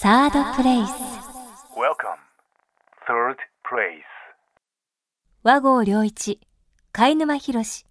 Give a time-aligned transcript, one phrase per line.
[0.00, 0.90] サードプレイス
[1.74, 2.20] Welcome.
[3.08, 3.34] Third
[3.68, 4.04] place.
[5.42, 6.38] 和合良一
[6.92, 7.84] 貝沼博士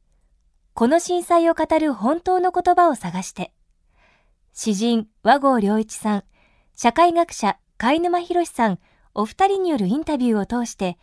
[0.74, 3.52] この震災を語る本当の言葉を探して
[4.54, 6.24] 詩人和合良一さん
[6.78, 8.80] 社会学者貝沼博士さん
[9.14, 10.98] お二人によるインタビューを通して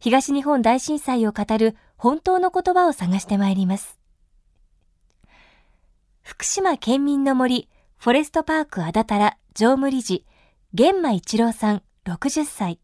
[0.00, 4.00] 東日本大震災を語る本当の言葉を探してまいります
[6.24, 10.24] 福島県民の森フォレストパークあだたら常務理事
[10.72, 12.78] 玄馬一郎さん60歳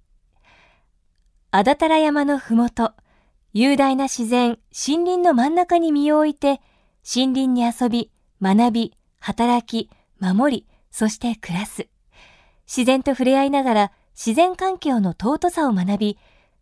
[1.53, 2.95] あだたら山のふもと、
[3.53, 6.61] 雄大な自然、森林の真ん中に身を置いて、
[7.09, 8.11] 森林に遊び、
[8.43, 11.87] 学び、働き、守り、そして暮らす。
[12.67, 16.19] 自然と触れ合いながら自然環境の尊さを学び、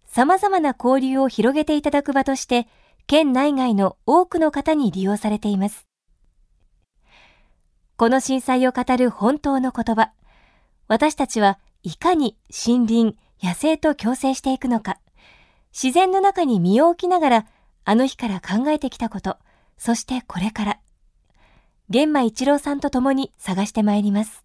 [0.06, 2.68] 様々な交流を広げていただく場として、
[3.06, 5.86] 県内外の多くの方に利用されています。
[7.96, 10.10] この震災を語る本当の言葉。
[10.86, 14.98] 私たちはいかに森林、野生と共生していくのか。
[15.72, 17.46] 自然の中に身を置きながら、
[17.84, 19.38] あの日から考えてきたこと、
[19.76, 20.78] そしてこれから。
[21.90, 24.44] 玄馬一郎さんと共に探してまいります。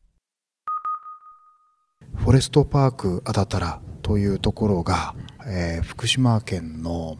[2.15, 7.17] フォレストパークあだたらというところが、えー福島県の、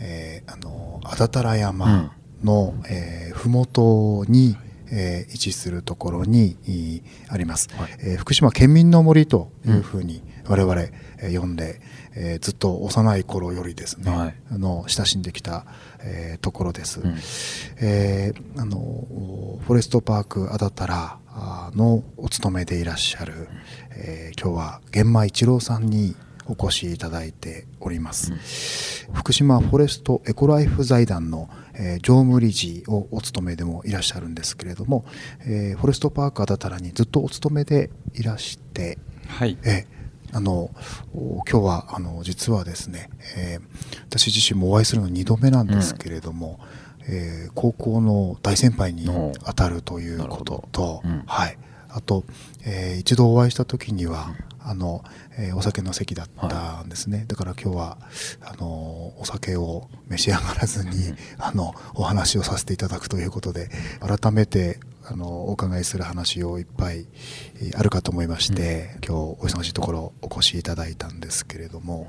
[0.00, 4.56] えーあのあだたら山の、えー、麓に、
[4.92, 7.68] えー位置するところにいあります、
[8.00, 11.80] えー福島県民の森というふうに我々、えー呼んで、
[12.14, 14.34] えーずっと幼い頃よりですね、はい。
[14.50, 15.64] あの親しんできた、
[16.00, 17.16] えーところです、ん。
[17.80, 23.48] えーあのフォレストパークあだたらあのお勤めでいらっしゃる、
[23.96, 26.14] えー今日は玄馬一郎さんに
[26.46, 28.32] お越しいただいております、
[29.12, 35.04] 福島フォレストエコライフ財団の、えー常務理事をお務めでもいらっしゃるんですけれども、
[35.46, 38.98] えーフォレストパークあだたらにずっとお勤めでいらして、
[39.28, 39.56] はい。
[39.64, 40.02] えー
[40.34, 40.70] あの
[41.14, 43.62] お今日はあの実はですね、えー
[44.08, 46.58] 私自身もお会いするの2度目なんですけれども、
[47.06, 51.22] えー高校の大先輩にお当たるということと、うん。
[51.26, 51.58] はい、
[51.90, 52.24] あと、
[52.64, 55.04] えー一度お会いした時には、あの
[55.38, 57.98] えーお酒の席だったんですね、だから今日は
[58.40, 58.66] あの
[59.18, 60.90] お酒を召し上がらずに、
[61.38, 63.70] あのお話をさせていただくということで
[64.00, 67.06] 改めてあのお伺いする話をいっぱい
[67.60, 72.08] えーあるかと思いまして、今日お忙しいところお越しいただいたんですけれども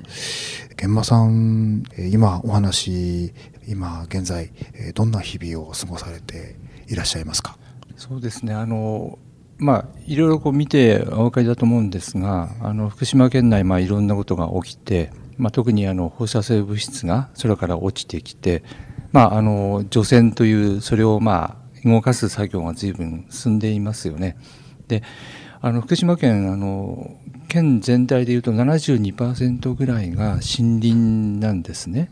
[0.78, 3.34] 玄馬さんえー今お話
[3.68, 6.56] 今現在えーどんな日々を過ごされて
[6.88, 7.58] いらっしゃいますか？
[7.96, 8.54] そうですね。
[8.54, 9.20] あの、
[9.58, 18.64] まあ、いろいろこう見てお分かりだと思うんですが、あの、福島県内、まあ、いろんなことが起きて、まあ、特にあの、放射性物質が空から落ちてきて、
[19.12, 24.38] まあ、あの、除染という、それをまあ、動かす作業が随分進んでいますよね。
[24.88, 25.04] で、
[25.62, 27.16] あの、福島県、あの、
[27.54, 30.96] 県全体でいうと72%ぐらいが森林
[31.40, 32.10] なんですね。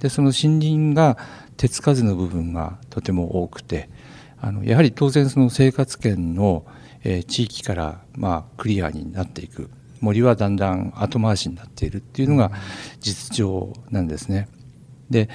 [0.00, 1.16] でその森林が
[1.56, 3.88] 手つかずの部分がとても多くて
[4.38, 6.66] あのやはり当然その生活圏の、
[7.04, 9.70] え地域から、まあ、クリアになっていく
[10.00, 12.50] 森はだんだん後回しになっているっていうのが
[13.00, 14.48] 実情なんですね。
[15.10, 15.28] で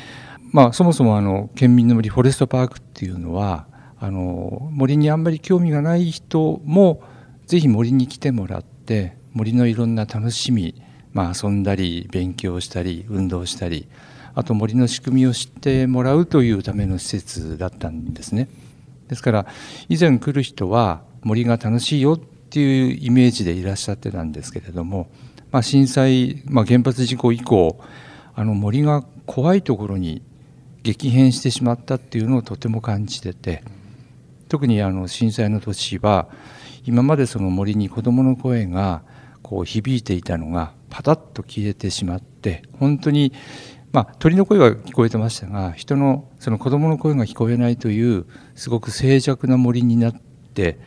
[0.51, 3.67] まあそもそもあの県民の森フォレストパークっていうのは
[3.99, 7.01] あの森にあんまり興味がない人も
[7.45, 10.81] ぜひ森に来てもらって森のいろんな楽しみ、
[11.13, 13.87] まあ、遊んだり勉強したり運動したり
[14.35, 18.49] あと森の仕組みを知ってもらうというための施設だったんですね。
[19.07, 19.45] ですから
[19.89, 25.09] 以前来る人は森が楽しいよっていうイメージでいらっしゃってたんですけれども、
[25.51, 27.79] まあ、震災、まあ、原発事故以降
[28.33, 30.21] あの森が怖いところに
[30.83, 33.61] 激変してしまったっていうのをとても感じてて
[34.47, 36.29] 特にあの震災の年は
[36.85, 39.01] 今までその森に子どもの声が
[39.41, 43.33] こう響いていたのがパタッと消えてしまって本当に
[43.91, 50.13] まあ鳥の声は聞こえてましたが人のその子どもの声が聞こえないというすごく静寂な森になっ
[50.53, 50.79] て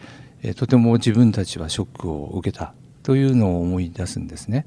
[0.42, 4.66] えとても自分たちはショックを受けたというのを思い出すんですね。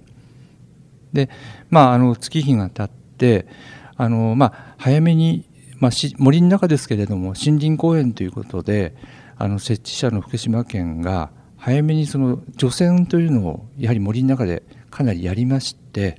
[1.14, 1.30] で
[1.70, 3.48] まああの月日が経って
[3.96, 5.46] あの、まあ、早めに、
[5.80, 8.96] まあ、森の中ですけれども森林公園ということで
[9.38, 16.18] あの設置者の福島県が早めにその除染というのをやはり森の中でかなりやりまして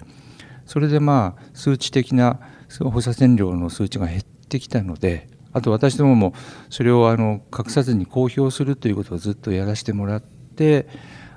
[0.65, 2.41] それでまあ数値的な
[2.81, 6.35] 放射線量の数値が減ってきたのであと私どもも
[6.69, 10.89] それをあの隠さずに公表するということをずっとやらせてもらって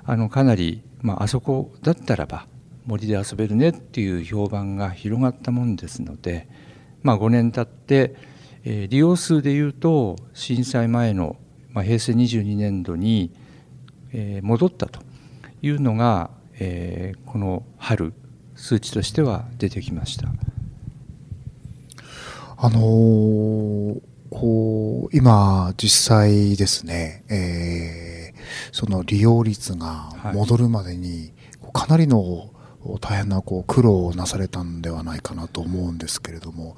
[0.04, 2.46] あのかなり、まあ、あそこだったらば
[2.84, 6.48] 森で遊べるねっていう評判が広がったもんですので、
[7.02, 8.16] まあ、5年経って、
[8.64, 11.36] えー利用数でいうと震災前の、
[11.70, 13.30] まあ、平成22年度に、
[14.12, 15.00] えー戻ったと
[15.62, 18.14] いうのが、えー、この春
[18.56, 20.28] 数値としては出てきました。
[22.60, 24.00] あのー、
[24.30, 28.38] こう今実際ですね、えー、
[28.72, 31.32] その利用率が戻るまでに、
[31.72, 32.50] かなりの
[33.00, 36.76] 大変なこう苦労をなされたんではないかなと思うんですけれども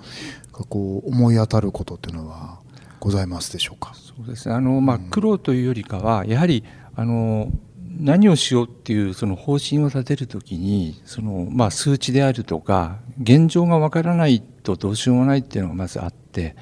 [0.69, 2.59] こう思い当たることっていうのは
[2.99, 3.95] ございますでしょうか？
[3.95, 4.55] そうですね。
[4.55, 7.51] あの、まあ、苦労というよりかは、やはりあの
[7.99, 16.57] 何をしようっていうその方針を立てるときにその、まあ、数値であるとか現状がわからないとどうしようもないっていうのがまずあって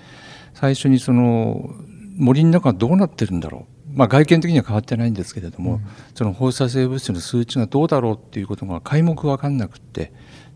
[0.54, 1.74] 最初にその
[2.16, 5.80] 森の中どうなってるんだろう、まあ、外見的には変わってないんですけれども、うん、
[6.14, 10.12] その放射性物質の数値がどうだろうっていうことが皆目分かんなくって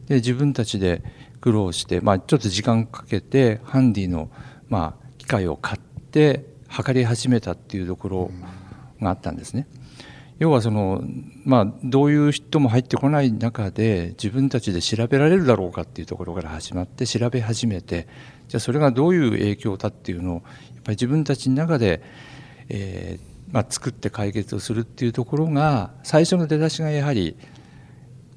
[0.07, 1.03] で自分たちで
[1.41, 4.31] 苦労して、まあ、ちょっと時間かけてハンディの、
[4.69, 8.31] まあ、機械を買って測り始めたっていうところ
[9.01, 9.67] があったんですね。
[10.39, 11.03] 要はその、
[11.45, 18.09] まあ、どういう人も入ってこない中で自分たちで調べられるだろうかっていうところから始まって調べ始めて
[18.49, 22.03] じゃあそれがどういう影響だっていうのをやっぱり自分たちの中で、
[22.69, 27.37] えーまあ、作って解決をするっていうところが最初の出だしがやはり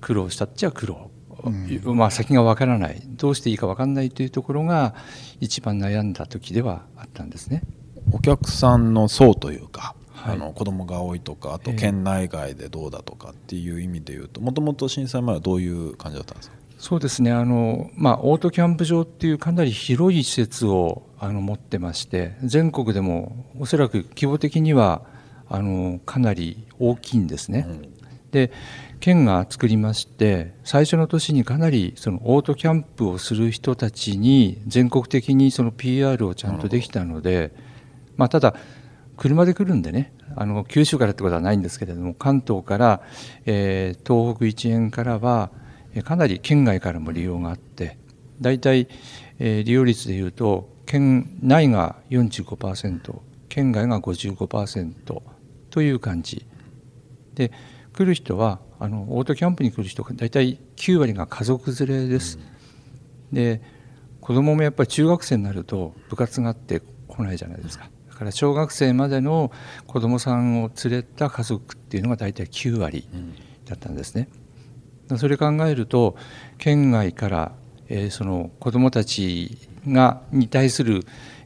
[0.02, 1.10] 苦労したっちゃ苦労、
[1.44, 1.50] う
[1.94, 3.02] ん、まあ、先がわからない。
[3.06, 4.94] どうしていいかわかんないというところが
[5.40, 7.64] 一番悩んだ時ではあったんですね。
[8.12, 16.56] お客さんの層というかはい、あの子供が多いとかあと県内外でどうだとかっていう意味でいうともともと震災前はどういう感じだったんですか？
[16.78, 17.32] そうですね。
[17.32, 25.04] あの、まあ、オートキャンプ場っていうかなり広い施設をあの持ってまして全国でもおそらく規模的には
[25.48, 27.66] あのかなり大きいんですね。
[27.68, 27.94] うん、
[28.32, 28.52] で
[29.00, 37.54] 県が作りまして最初の年にかなりそのオートキャンプをする人たちに全国的にその PR をちゃんとできたので、
[38.18, 38.56] まあ、ただ
[39.18, 43.02] 車で来るんでねあの九州からってことはないんですけれども関東から、
[43.46, 45.52] えー、東北一円からは
[46.04, 47.98] かなり県外からも利用があって
[48.42, 48.88] 大体、
[49.40, 55.22] えー、利用率でいうと県内が45%県外が55%
[55.70, 56.46] という感じ
[57.34, 57.52] で
[57.94, 62.40] 来る人はあのオートキャンプに来る人が大体9割が家族連れです。
[63.32, 63.62] で
[64.20, 67.90] 子供もやっぱり中学生になると部活があって来ないじゃないですか。
[68.16, 69.52] だから小学生までの
[69.88, 73.06] 子どもさんを連れた家族っていうのが大体9割
[73.66, 74.30] だったんですね。
[75.18, 76.16] それ考えると
[76.58, 77.52] 県外から、
[77.90, 81.02] えー、その子どもたちがに対する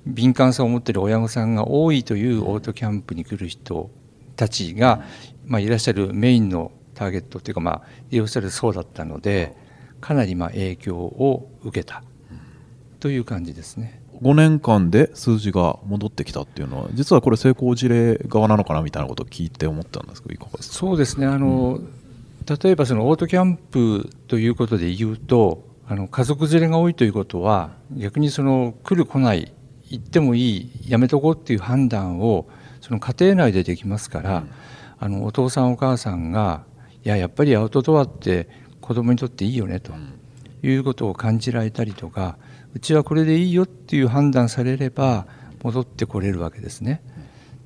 [0.06, 3.89] 敏感さを持っている親御さんが多いというオートキャンプに来る人
[4.36, 5.01] たちが、
[5.48, 7.81] まあ、いらっしゃるメインのターゲットというか、まあ、
[8.12, 9.57] 利用される層だったので
[10.01, 12.04] かなりまあ影響を受けた
[13.00, 13.98] という感じですね。
[14.21, 20.75] 5年間で数字が戻ってきたっていうのは実はこれ成功事例側なのかなみたいなことを聞いて思ったんですけどいかがですか？
[20.75, 21.25] そうですね。
[21.25, 21.89] あの、うん、
[22.45, 29.54] 例えばそのオートキャンプということで言うとあの家族連れが多いということは逆にその来る来ない
[29.89, 32.48] 行ってもいいやめとこうっていう判断を
[32.81, 34.50] その家庭内でできますから、うん、
[35.00, 36.63] あのお父さんお母さんが
[37.04, 38.50] いややっぱりアウトドアって
[38.81, 39.94] 子供にとっていいよねと
[40.62, 42.38] いうことを感じられたりとか、
[42.74, 45.25] うちはこれでいいよっていう判断されれば
[45.63, 47.01] 戻ってこれるわけですね。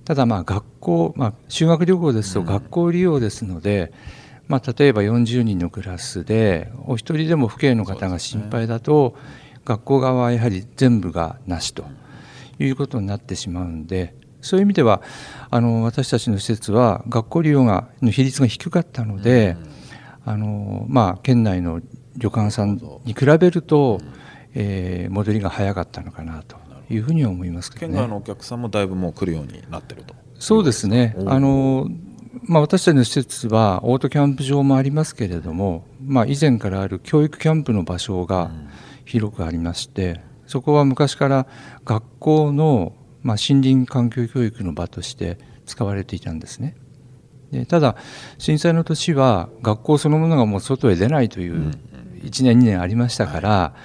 [0.06, 3.94] ただまあ学校、まあ、修学旅行ですと学校利用ですので、
[4.48, 9.16] まあ、例えば40人のクラスでお一人でも父兄の方が心配だと、
[9.66, 11.86] 学校側はやはり全部がなしと
[12.60, 15.02] いうことになってしまうんでそういう意味では
[15.50, 19.56] あの私たちの施設は学校利用がの比率が低かったので、
[20.26, 21.82] あのまあ、県内の
[22.18, 24.02] 旅館さんに比べると、
[24.56, 26.58] えー、戻りが早かったのかなと
[26.90, 30.16] いうふうには思いますけど、ね、県外のお客さんもだいぶもう来るようになってると。
[30.40, 31.16] そうですね。
[31.26, 31.88] あの、
[32.46, 38.52] まあ、私たちの施設はオートキャンプ場もありますけれども、まあ、以前からある教育キャンプの場所が
[39.06, 41.48] 広くありまして、そこは昔から
[41.86, 46.76] 学校の、まあ、森林環境教育の場として使われていたんですね。
[47.52, 47.96] でただ
[48.40, 51.72] 震災の年は学校そのものがもう外へ出ないという
[52.24, 53.76] 1年2年ありましたから、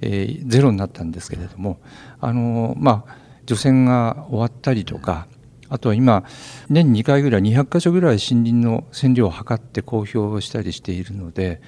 [0.00, 1.80] えー、ゼロになったんですけれども
[2.20, 3.16] あのまあ
[3.46, 5.26] 除染が終わったりとか
[5.68, 6.24] あとは今
[6.68, 11.60] 年2回ぐらい200箇所ぐらい森林の線量を測って公表したりしているので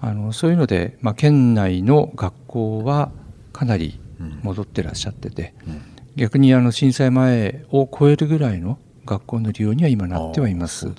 [0.00, 3.10] あのそういうので、まあ、県内の学校は
[3.52, 4.00] かなり
[4.42, 5.72] 戻ってらっしゃってて、うん。
[5.72, 5.82] うん、
[6.16, 10.88] 逆にあの震災前を超えるぐらいの学校の利用には今なってはいます。
[10.88, 10.92] は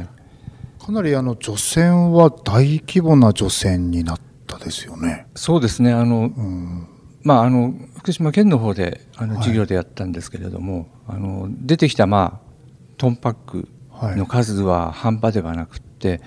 [0.00, 5.26] い、かなりあの除染は大規模な除染になったですよね。
[5.34, 5.92] そうですね。
[5.92, 6.86] あの、うん、
[7.22, 12.50] まあ、あの福島県の方であの授業でやったんですけれども、はい、あの出てきた、まあ、
[12.96, 13.68] トンパック
[14.16, 16.20] の数は半端ではなくって、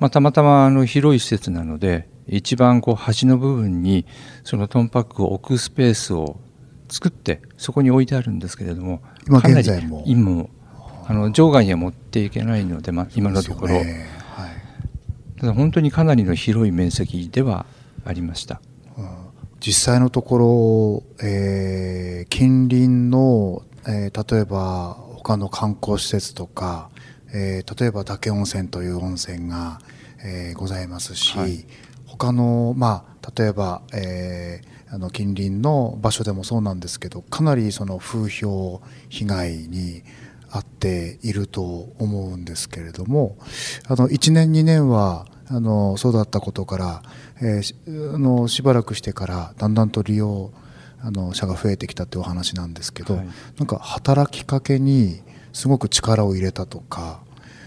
[0.00, 4.06] まあ、たまたまあの広い施設なので一番こう端の部分に
[4.42, 6.40] そのトンパックを置くスペースを
[6.88, 9.68] 作ってそこに置いてあるんですけれども今かなり
[10.04, 10.50] 今も
[11.06, 13.82] あの場外には持っていけないので、まあ、今のところ、
[15.44, 17.66] ただ本当にかなりの広い面積では
[18.06, 18.62] ありました。
[19.60, 26.88] 実際のところ、えー近隣の、えー例えば他の観光施設とか、
[27.34, 29.80] えー例えば嶽温泉という温泉が、
[30.24, 31.66] えーございますし、はい
[32.06, 40.04] 他のまあ例えば、えーあの近隣の場所でもそうなんですけどかなりその風評被害に
[40.50, 41.62] 遭っていると
[41.98, 43.36] 思うんですけれども
[43.88, 47.02] あの1年2年はあのそうだったことから、
[47.40, 50.52] えーしあのしばらくしてからだんだんと利用
[51.00, 53.28] あの者が増えてきたっていうお話なんですけど、はい。
[53.58, 55.22] なんか働きかけに
[55.52, 57.20] すごく力を入れたとか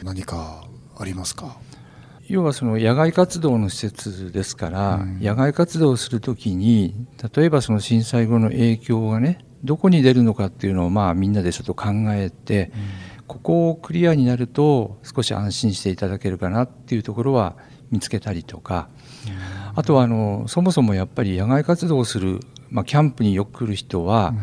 [0.03, 0.65] 何か
[0.97, 1.57] ありますか？
[2.27, 5.19] 要はその野外活動の施設ですから、うん。
[5.21, 6.93] 野外活動をするときに
[7.35, 12.71] 例えばその震災後の影響がねどこに出るのかっていうのをまあみんなでちょっと考えて、
[13.27, 17.55] ここをクリアになると少し安心していただけるかなっていうところは
[17.91, 18.89] 見つけたりとか、
[19.75, 22.39] あとはあのそもそもやっぱり野外活動をする、
[22.69, 24.33] まあ、キャンプによく来る人は、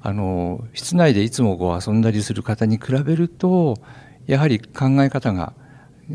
[0.00, 3.76] あの室内でいつもこう遊んだりする方に比べると
[4.26, 5.52] やはり考え方が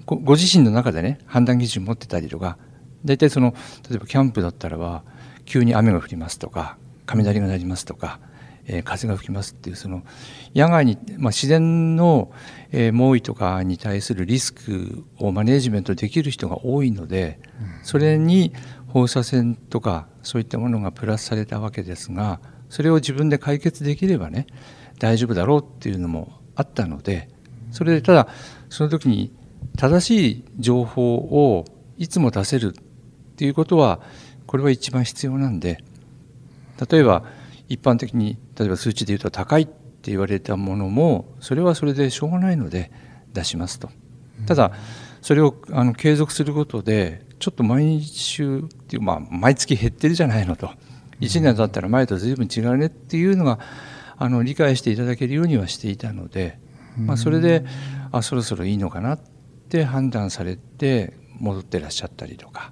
[0.05, 2.57] ごご自身の中でね判断基準持ってたりとか
[3.03, 3.53] 大体その
[3.89, 5.03] 例えばキャンプだったらば
[5.45, 8.19] 急に雨が降りますとか雷が鳴りますとか、
[8.65, 10.03] えー風が吹きますっていうその
[10.55, 12.31] 野外に、まあ、自然の、
[12.71, 17.39] えー猛威とかに対するリスクをマネージメントできる人が多いので、
[17.83, 18.53] それに
[18.87, 24.47] 放射線とかそういったものがプラスされたわけですがそれを自分で解決できればね
[24.99, 27.29] 大丈夫だろうっていうのもあったので
[27.71, 28.27] それでただ
[28.69, 29.31] その時に
[29.77, 31.65] 正しい情報を
[31.97, 34.01] いつも出せるっていうことは
[34.45, 35.83] これは一番必要なんで
[36.89, 37.23] 例えば
[37.69, 42.91] 一般的に例えば数値で言うと高いって言われたものもそれはそれでしょうがないので
[43.33, 43.89] 出しますと。
[44.47, 44.71] ただ
[45.21, 50.71] それをあの継続することでちょっと毎週っていうまあ毎月減ってるじゃないのと。
[51.19, 53.59] 1年経ったら前と随分違うねっていうのが
[54.17, 56.59] あの理解していただけるようにはしていたので、
[56.97, 57.63] まあ、それで
[58.11, 59.19] あそろそろいいのかなっ
[59.69, 62.71] て判断されて戻ってらっしゃったりとか。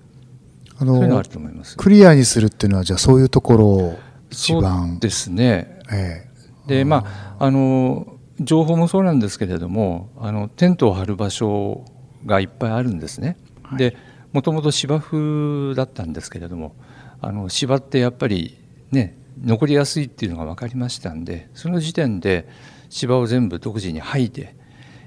[0.82, 1.76] あのそういうのはあると思います。
[1.76, 5.80] クリアにするっていうのはじゃあそういうところを一そう番ですね。
[5.92, 6.29] え
[6.70, 7.04] でま
[7.40, 11.84] ああの情報もそうなんですけれどもあのテントを張る場所
[12.26, 13.38] がいっぱいあるんですね。
[13.78, 13.98] で
[14.32, 16.76] もともと芝生だったんですけれども
[17.22, 18.58] あの芝ってやっぱり
[18.92, 22.48] ね残りやすいっていうのが分かりましたんでその時点で
[22.90, 24.56] 芝を全部独自に剥いで、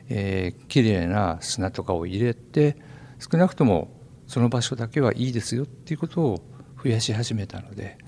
[0.08, 2.76] えー、きれいな砂とかを入れて
[3.18, 3.90] 少なくとも
[4.26, 6.42] その場所だけはいいですよっていうことを
[6.82, 7.98] 増やし始めたので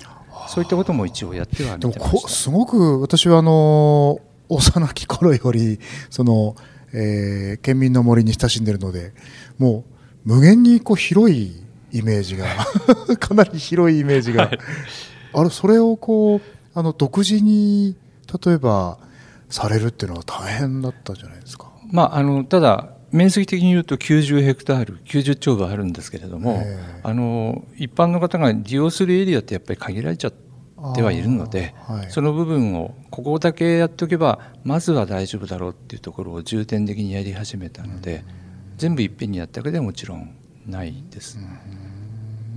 [0.49, 1.93] そういったことも一応やってはでも。
[1.95, 5.79] こすごく私はあの幼き頃より
[6.11, 6.57] その、
[6.93, 9.13] えー県民の森に親しんでるので
[9.59, 9.85] も
[10.27, 12.47] う無限にこう広いイメージが
[13.19, 14.51] かなり広いイメージが、
[15.33, 16.41] あれそれをこう
[16.75, 17.97] あの独自に
[18.45, 18.99] 例えば
[19.49, 21.71] されるっていうのは大変だったんじゃないですか。
[21.91, 27.01] まあ、あのただ面積的に言うと90ヘクタール90丁分あるんですけれども、ええ。
[27.05, 30.33] あの一般の方が利用するエリアってやっぱり限られちゃっ
[30.97, 38.25] てはいるので、はいその部分をここだけやっておけばまずは大丈夫だろうっていうところを重点的にやり始めたので、
[38.79, 40.35] 全部いっぺんにやったわけではもちろん
[40.67, 41.39] ないです。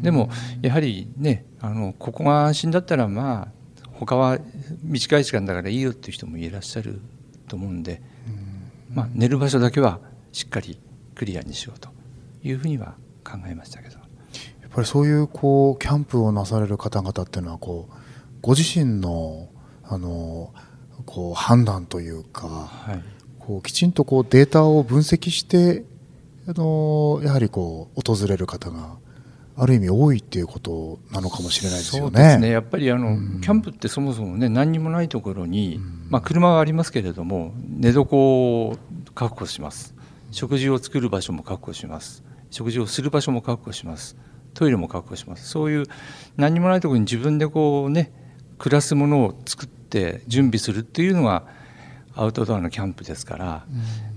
[0.02, 0.32] でも
[0.64, 3.48] やはりねあのここが安心だったらまあ
[3.94, 4.40] 他は
[4.82, 7.00] 短い時間だからいいよっていう人もいらっしゃる
[7.48, 8.02] と思うんで、
[8.92, 10.00] まあ、寝る場所だけは
[10.38, 10.78] しっかり
[11.16, 11.90] クリアにしようと
[12.44, 13.98] いうふうには考えましたけど。
[14.62, 17.94] やっぱりそういうこうキャンプをなされる方々っていうのはこう
[18.42, 19.50] ご自身の
[19.84, 20.54] あの
[21.08, 23.04] こう判断というか、はい。
[23.40, 25.86] こうきちんとこうデータを分析して
[26.48, 28.98] あのやはりこう訪れる方が
[29.56, 32.12] ある意味多いっていうことなのかもしれないですよね。
[32.12, 32.50] そうですね。
[32.52, 33.42] やっぱりあの、うん。
[33.42, 35.80] キャンプってそもそもね何にもないところに、
[36.10, 38.78] まあ、車はありますけれども寝床を
[39.16, 39.97] 確保します
[40.32, 42.24] 食事を作る場所も確保します。
[42.50, 44.18] 食事をする場所も確保します。
[44.54, 45.48] トイレも確保します。
[45.48, 45.86] そういう
[46.36, 48.12] 何にもないところに自分でこうね
[48.58, 51.46] 暮らすものを作って準備するっていうのが
[52.16, 53.66] アウトドアのキャンプですから、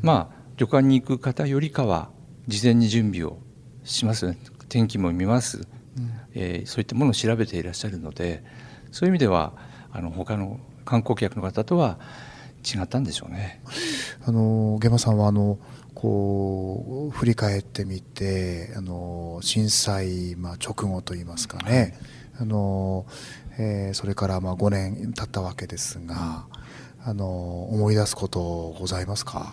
[0.00, 2.10] まあ旅館に行く方よりかは
[2.48, 3.38] 事前に準備を
[3.84, 4.36] します
[4.68, 5.66] 天気も見ます、
[6.34, 8.42] えーそういったものを調べていらっしゃるので
[8.90, 9.52] そういう意味では
[9.92, 11.98] あの他の観光客の方とは
[12.64, 13.62] 違ったんでしょうね。
[14.26, 15.58] あの現場さんはあの
[15.94, 21.98] こう振り返ってみてあの震災、まあ、直後といいますかね、
[22.40, 23.06] あの
[23.58, 26.46] えーそれからまあ5年経ったわけですが、
[27.04, 29.52] あの思い出すことございますか？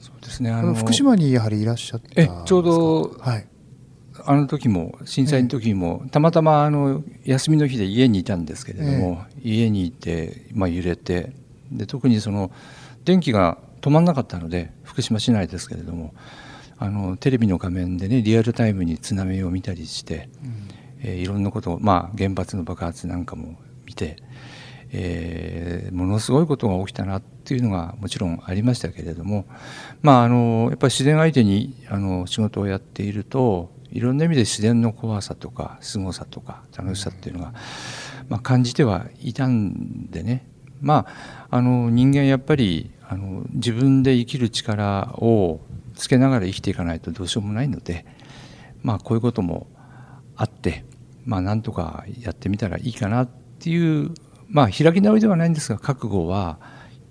[0.00, 0.50] そうですね。
[0.50, 3.46] ああの福島にやはりいらっしゃったちょうどはい。
[4.26, 11.32] あの時も震災の時も、たまたまあの休みの日で家にいたんですけれども、家にいて、まあ、揺れて
[11.72, 12.52] で特にその
[13.04, 16.14] 電気が止まんなかったので福島市内ですけれども
[16.78, 20.30] あのテレビの画面でねリアルタイムに津波を見たりして、
[21.00, 24.16] えーいろんなことを、まあ、原発の爆発なんかも見て、
[24.90, 29.44] えーものすごいことが起きたなっていうのがもちろんありましたけれども、
[30.00, 37.52] まあ、あのやっぱり自然相手にあの仕事をやっているといろんな意味で自然の怖さとか凄さとか楽しさっていうのが、
[38.30, 40.53] まあ、感じてはいたんでね
[40.84, 45.60] まああの人間やっぱりあの自分で生きる力を
[45.94, 48.04] つけながら生きていかないとどうしようもないので、
[48.82, 49.66] まあ、こういうことも
[50.36, 50.84] あって、
[51.24, 54.12] まあ、なんとかやってみたらいいかなっていう、
[54.48, 56.58] まあ、開き直りではないんですが覚悟は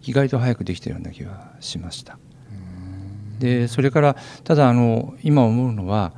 [0.01, 2.17] 意外と早くできたような気がしました。
[3.39, 6.13] でそれからただあの今思うのは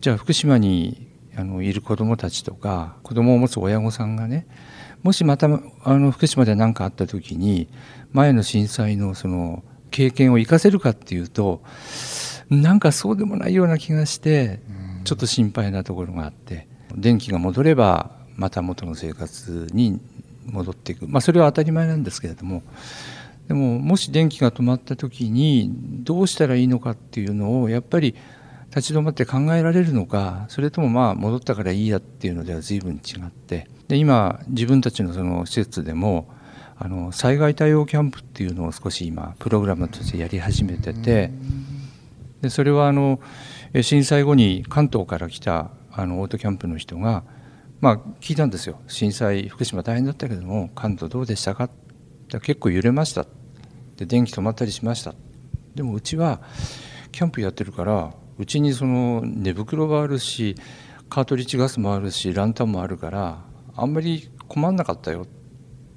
[0.00, 4.48] じゃあ福島にあのいる子どもたちとか子どもを持つ親御さんがね
[5.06, 5.46] もしまた
[5.84, 7.68] あの福島で何かあった時に
[8.12, 11.62] 前の震災のその経験を生かせるかっていうと
[12.50, 14.58] なんかそうでもないような気がして
[15.04, 20.00] ちょっと心配なところがあって電気が戻ればまた元の生活に
[20.44, 21.06] 戻っていく。
[21.06, 22.64] まあそれは当たり前なんですけれども
[23.46, 25.70] でももし電気が止まった時に
[26.02, 28.16] どうしたらいいのかっていうのをやっぱり
[28.70, 36.28] 立ち止まって考えられるのかそれともまあ戻ったからいいやっていうのでは随分違ってで今自分たちのその施設でも
[36.78, 41.30] あの災害対応キャンプっていうのを少し今プログラムとしてやり始めてて
[42.42, 43.20] でそれはあの
[43.80, 47.24] 震災後に関東から来たあのオートキャンプの人が
[47.80, 48.80] まあ聞いたんですよ。
[48.88, 51.64] 震災福島大変だったけども関東どうでしたか？
[51.64, 51.70] っ
[52.28, 53.26] て結構揺れました。
[53.96, 55.14] で電気止まったりしました。
[55.74, 56.40] でもうちは
[57.12, 60.56] キャンプやってるからうちにその寝袋があるし
[61.08, 63.45] カートリッジガスもあるしランタンもあるから
[63.76, 65.26] あんまり困んなかったよっ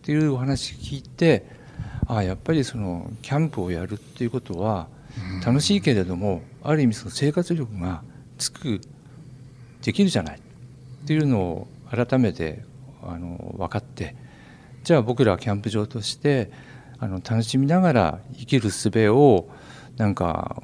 [0.01, 1.45] ていうお話聞いて
[2.07, 4.87] ああやっぱりそのキャンプをやるっていうことは
[5.45, 8.03] 楽しいけれどもある意味その生活力が
[8.37, 8.81] つく
[9.81, 12.63] できるじゃないっていうのを改めて
[13.03, 14.15] あの分かって
[14.83, 16.51] じゃあ僕らはキャンプ場として
[16.99, 19.49] あの楽しみながら生きる術を
[19.97, 20.61] なんか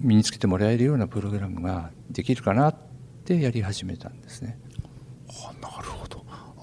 [0.00, 2.76] 身につけてもらえるようなプログラムができるかなっ
[3.24, 4.58] てやり始めたんですね。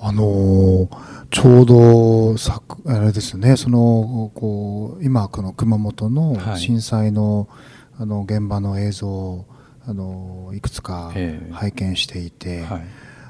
[0.06, 3.58] あのーちょうど昨あれですね。
[3.58, 6.60] そのこう今この熊本のはい。
[6.60, 7.50] 震災の、
[7.98, 9.46] あの現場の映像を
[9.88, 11.52] あのいくつかええ。
[11.52, 12.84] 拝見していて、はい。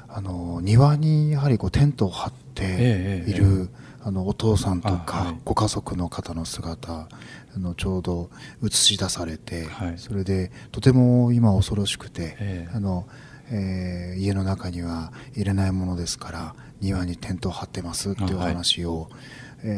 [0.08, 3.70] あの庭にやはりこうテントを張ってええいる、
[4.02, 5.36] あのお父さんとあか、はい。
[5.46, 7.08] ご家族の方の姿あ
[7.58, 8.28] のちょうど
[8.62, 9.94] 映し出されて、はい。
[9.96, 12.76] それでとても今恐ろしくて、ええ。
[12.76, 13.06] あの
[13.50, 19.24] えー家の中には入れないものですから庭にテントを張ってますっていう話を、えー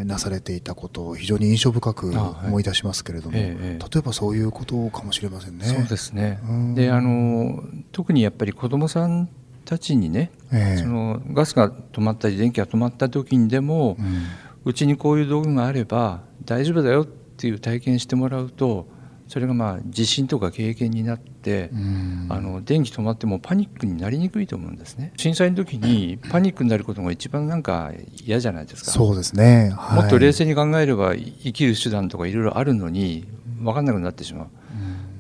[0.05, 5.65] なされていたことを非常に印象深く思い出しますけれども、例えばそういうことかもしれませんね。
[5.65, 6.41] そうですね。
[6.43, 6.75] うん。
[6.75, 9.29] であの特にやっぱり子どもさん
[9.65, 10.83] たちにね、ええ。
[10.83, 14.25] そのガスが止まったり電気が止まった時にでも、うん。
[14.65, 18.89] うちにこういう道具があれば大丈夫だよっていう体験してもらうと
[19.29, 22.27] それがまあ自信とか経験になって、うん。
[22.29, 25.13] あの電気止まってもパニックになりにくいと思うんですね。
[25.17, 27.93] 震災の時にパニックになることが一番なんか
[28.25, 28.91] 嫌じゃないですか。
[28.91, 30.03] そうですね、はい。
[30.03, 33.27] もっと冷静に考えれば生きる手段とかいろいろあるのに
[33.61, 34.49] 分かんなくなってしまう。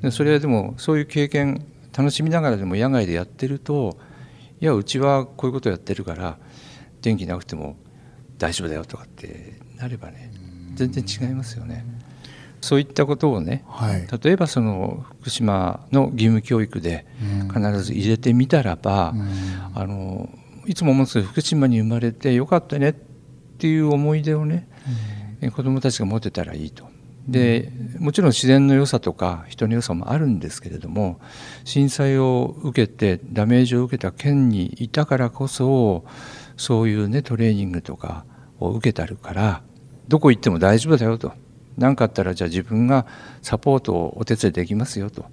[0.02, 1.64] でそれはでもそういう経験
[1.96, 3.96] 楽しみながらでも野外でやってると
[4.60, 6.38] いやうちはこういうことやってるから
[7.02, 7.76] 電気なくても
[8.38, 10.30] 大丈夫だよとかってなればね
[10.74, 11.84] 全然違いますよね。
[12.66, 14.06] そういったことをねはい。
[14.22, 17.06] 例えばその福島の義務教育で
[17.40, 17.48] うん。
[17.48, 19.28] 必ず入れてみたらば、うん。
[19.74, 20.28] あの
[20.66, 22.92] いつも思うんですけど福島に生まれてよかったねっ
[23.58, 24.68] ていう思い出をね、
[25.40, 26.84] え子どもたちが持てたらいいと。
[27.28, 31.20] でもちろん自然の良さとか人の良さもあるんですけれども
[31.64, 36.04] 震災を受けてダメージを受けた県にいたからこそ
[36.56, 38.24] そういうねトレーニングとか
[38.60, 39.62] を受けてあるから
[40.06, 41.32] どこ行っても大丈夫だよと
[41.76, 43.06] 何かあったらじゃあ自分が
[43.42, 45.24] サポートをお手伝いできますよと。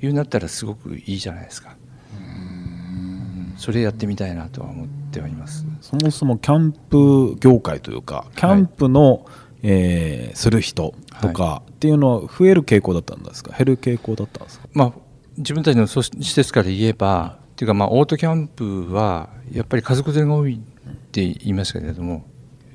[0.00, 1.76] いうなったらすごくいいじゃないですか。
[2.12, 5.64] うんそれやってみたいなとは思ってはいます。
[5.80, 9.26] そもそもキャンプ業界というかキャンプの
[9.64, 13.52] えーする人とかっていうのは増える傾向だったんですか？
[13.56, 14.68] 減る傾向だったんですか？
[14.72, 14.92] まあ、
[15.36, 20.58] 自分たちの組施設から言えば、っていうかまあオートキャンプはやっぱり家族連れが多いっ
[21.10, 22.24] て言いますけれども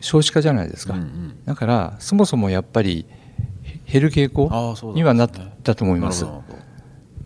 [0.03, 1.43] 少子化じゃないですか、うんうん。
[1.45, 3.05] だからそもそもやっぱり
[3.89, 4.49] 減る傾向
[4.93, 5.31] にはなっ
[5.63, 6.25] たと思います。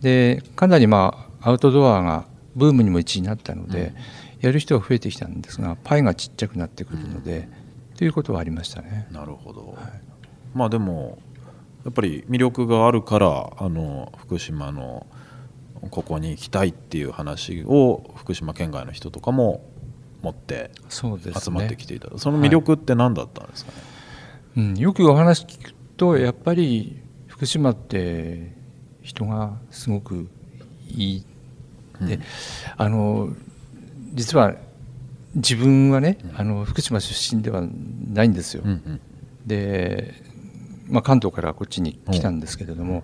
[0.02, 3.94] でかなりまあアウトドアがブームにも一位になったので、
[4.42, 7.50] やる人が増えてきたんですがパイがちっちゃくなってくるので、
[7.98, 9.08] ということはありましたね。
[9.12, 9.76] なるほど、
[10.54, 11.18] まあでも
[11.84, 15.08] やっぱり魅力があるからあの福島の
[15.90, 19.64] ここに行きたいっていう話を福島県外の人とかも
[20.22, 21.08] 持って集
[21.50, 22.10] まってきていた。
[22.10, 23.78] だ、その魅力って何だったんですかね、
[24.58, 28.56] うん、よくお話聞くとやっぱり福島って
[29.02, 30.28] 人がすごく
[30.90, 31.26] いい。
[32.02, 32.20] で、
[32.78, 33.30] あの
[34.14, 34.56] 実は
[35.36, 37.64] 自分はね、あの福島出身では
[38.12, 38.64] ないんですよ。
[38.66, 39.02] うんうん。
[39.46, 40.16] で、
[40.90, 43.04] まあ、関東からこっちに来たんですけれども、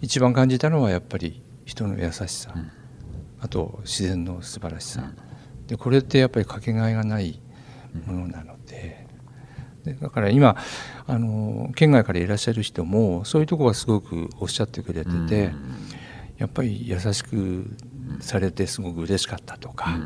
[0.00, 2.70] 一番感じたのはやっぱり人の優しさ、ん。
[3.40, 5.10] あと自然の素晴らしさ、
[5.70, 7.40] でこれってやっぱりかけがえがない
[8.04, 9.06] ものなので,、
[9.84, 10.56] でだから今
[11.06, 15.52] あの県外からいらっしゃる人もそういうところがすごくおっしゃってくれてて、
[16.38, 17.76] やっぱり優しく
[18.18, 19.96] されてすごく嬉しかったとか、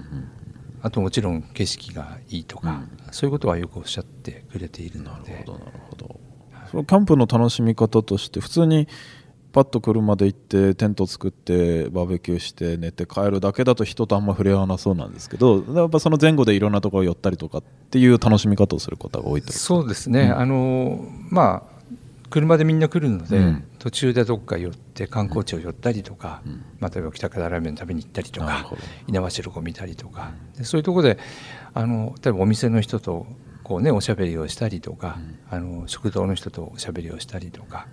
[0.83, 5.33] あともちろん景色がいいとか、そういうことはよくおっしゃってくれているので。
[5.33, 6.21] なるほどなるほど。
[6.71, 8.87] そのキャンプの楽しみ方として普通に
[9.55, 21.75] パッと車で行ってテント作ってバーベキューして寝て帰るだけだと人とあんま触れ合わなそうなんですけどやっぱその前後でいろんなところ寄ったりとかっていう楽しみ方をする方が多いとそうですね、あのまあ
[22.31, 23.65] 車でみんな来るので、うん。
[23.79, 26.65] 途中でどっか寄って観光地を寄ったりとか、うん。
[26.81, 28.67] まあ例えば北方ラーメン食べに行ったりとか
[29.07, 31.19] 猪苗代湖見たりとか、でそういうところで
[31.75, 33.29] あの例えばお店の人と
[33.63, 37.87] こう、ね、おしゃべりをしたりとか、あの食堂の人とおしゃべりをしたりとか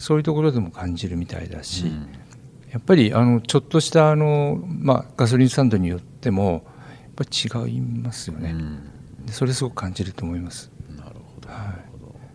[0.00, 2.08] そういうところでも感じるみたいだし、うん。
[2.72, 6.62] やっぱりあのちょっとしたあの、まあ、ガソリンスタンドによってもやっ
[7.16, 9.26] ぱり違いますよね、うん。
[9.26, 10.72] でそれすごく感じると思います。
[10.96, 11.48] なるほど。
[11.48, 11.74] は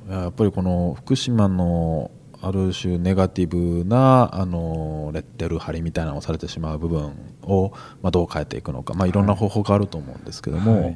[0.08, 0.10] い。
[0.10, 7.71] いややっぱりこの福島のある種ネガティブなあのレッテル貼りみたいなのをされてしまう部分を、
[8.04, 10.91] まあ、どう変えていくのか、まあ、いろんな方法があると思うんですけども、はい。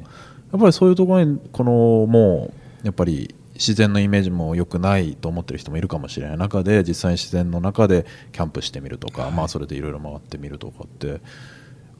[0.52, 1.72] やっぱりそういうところにこの
[2.06, 2.52] も
[2.84, 11.20] うやっぱり自然のイメージも良くないと思ってる人もいるかもしれない中で実際に自然の中でキャンプしてみるとか、まあ、それでいろいろ回ってみるとかって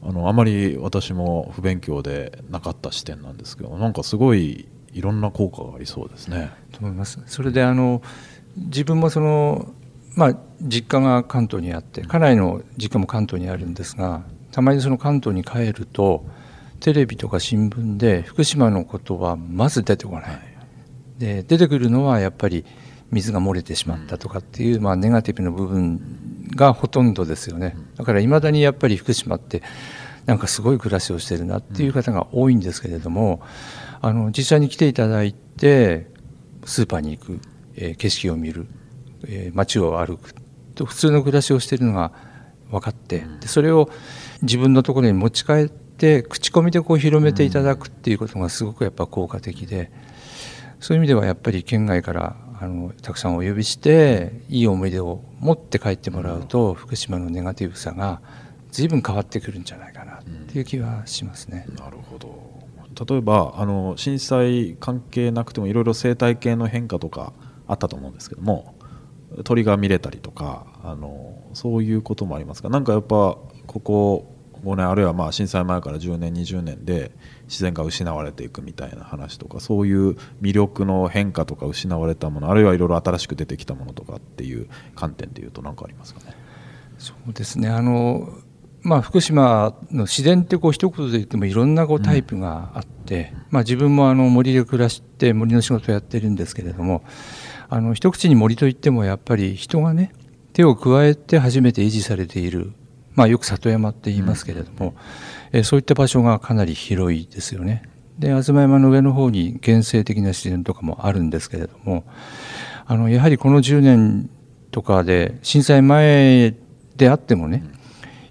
[0.03, 6.51] あのあまり私も不勉強でなかった視点なんですけどなんかすごいいろんな効果がありそうですね。
[6.71, 7.19] と思います。
[7.27, 8.01] それであの
[8.57, 9.71] 自分もその
[10.15, 16.25] まあ実家が関東にあって家内の実家も関東にあるんですがたまにその関東に帰ると
[16.79, 20.50] テレビとか新聞で福島のことはまず出てこない。
[21.21, 22.65] で出てくるのはやっぱり
[23.11, 27.77] 水が漏れてしまったとかっていう、まあ、ネガティブな部分がほとんどですよね。
[27.95, 29.61] だからいまだにやっぱり福島って
[30.25, 33.41] なんかすごい暮らしをしてるなっていう方が多いんですけれども、
[34.01, 36.07] あの実際に来ていただいて
[36.65, 37.39] スーパーに行く、
[37.75, 38.67] えー景色を見る、
[39.27, 40.33] えー街を歩く
[40.75, 42.11] と普通の暮らしをしているのが
[42.71, 43.89] 分かってでそれを
[44.41, 49.91] 自分のところに持ち帰って口コミでこう広めていただくっていうことがすごくやっぱ効果的で
[50.81, 58.19] そういう意味ではやっぱり県外からあのたくさんお呼びしていい思い出を持って帰ってもらうと福島のネガティブさが
[58.71, 61.65] 随分変わってくるんじゃないかなっていう気はしますね。
[61.77, 62.51] なるほど
[63.05, 67.31] 例えばあの震災関係なくてもいろいろ生態系の変化とか
[67.67, 68.75] あったと思うんですけども
[69.43, 77.11] 鳥が見れたりとかあのそういうこともありますかなんかやっぱここ5年あるいはまあ震災前から10年20年で
[77.51, 86.33] 自然が失われていくみたいな話とかそういう魅力の変化とか失われたものあるいはいろいろ新しく出てきたものとかっていう観点でいうと何かありますかね？
[86.97, 87.67] そうですね。
[87.67, 88.29] あの、
[88.83, 97.03] まあ、福島の自然ってこう一言で言ってもいろんなこうタイプがあって、まあ、自分もあの森で暮らして森の仕事をやってるんですけれども
[97.69, 100.13] あの一口に森といってもやっぱり人がね
[100.53, 102.71] 手を加えて初めて維持されている、
[103.13, 104.95] まあ、よく里山って言いますけれども、
[105.51, 107.83] えーそういった場所がかなり広いですよね。
[108.19, 112.03] で東山の上の方に原生的な自然とかもあるんですけれども
[112.85, 114.29] あのやはりこの10年
[114.69, 116.53] とかで震災前
[116.97, 117.63] であってもね、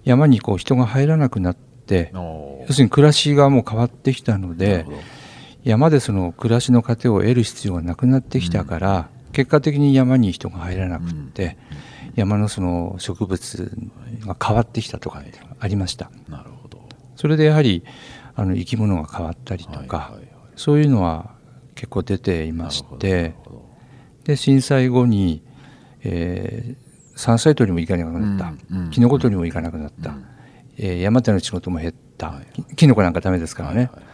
[0.05, 4.87] 山にこう人が入らなくなって要要するに暮らしがもう変わってきたので
[5.65, 11.59] 山でその暮らしの糧を得る必要がなくなってきたから、結果的に山に人が入らなくって、
[12.17, 13.71] 山のその植物
[14.27, 15.23] が変わってきたとか
[15.59, 16.11] ありました。
[17.21, 17.85] それでやはり
[18.35, 20.29] あの生き物が変わったりとか、はいはいはい。
[20.57, 21.35] そういうのは
[21.75, 23.35] 結構出ていまして
[24.25, 25.43] で震災後に、
[26.03, 30.15] えー、山菜採りも行かなくなった、うんうんキノコ採りも行かなくなった、
[30.79, 34.05] えー山手の仕事も減った、きキノコなんかダメですからね、はいはい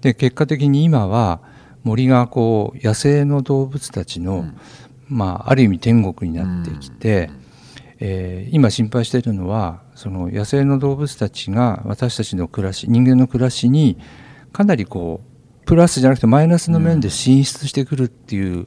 [0.00, 1.40] で結果的に今は
[1.84, 4.44] 森がこう野生の動物たちの、
[5.08, 7.30] まあ、ある意味天国になってきて、
[8.00, 13.98] えー今心配しているのはその野生の動物たちが私たちの暮らし人間の暮らしに
[14.52, 18.64] かなりこうプラスじゃなくてマイナスの面で進出してくるっていう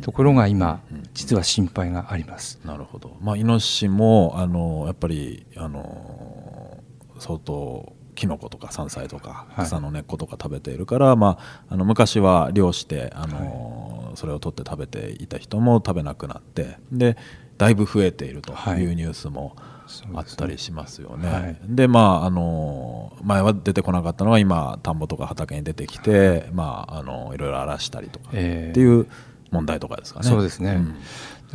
[0.00, 0.80] ところが今
[1.12, 2.60] 実は心配があります。
[2.64, 6.78] なるほど、まあ、イノシシもあのやっぱりあの
[7.18, 9.66] 相当キノコとか山菜とかはい。
[9.66, 17.16] 草の根っことか食べているから、まあ、あの昔は漁してあの、それを取って食べていた人も食べなくなってで
[17.58, 18.82] だいぶ増えているとはい。
[18.82, 19.69] いうニュースもそうですね
[20.14, 21.28] あったりしますよね。
[21.28, 21.56] はい。
[21.64, 29.06] でまああの前は出てこなかったのは今田んぼとか畑に出てきて、まあ、あのいろいろ荒らしたりとかってえーいう
[29.50, 30.28] 問題とかですかね。
[30.28, 30.74] そうですね。
[30.74, 30.96] ん。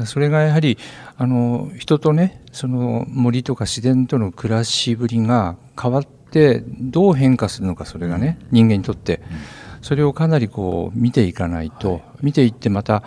[0.05, 0.77] それがやはり
[1.17, 9.21] あの人とねその森とか自然との暮らしぶりが変わってどう変化するのかそれがね、人間にとって、
[9.81, 13.03] それをかなりこう見ていかないと、見ていってまた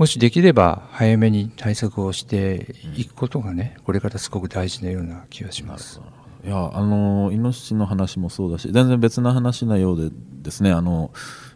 [0.00, 6.00] もしできれば早めに対策をしていくことがねこれからすごく大事なような気がします。
[6.42, 10.08] いやあのイノシシの話もそうだし全然別な話なようで
[10.40, 11.12] ですねあの、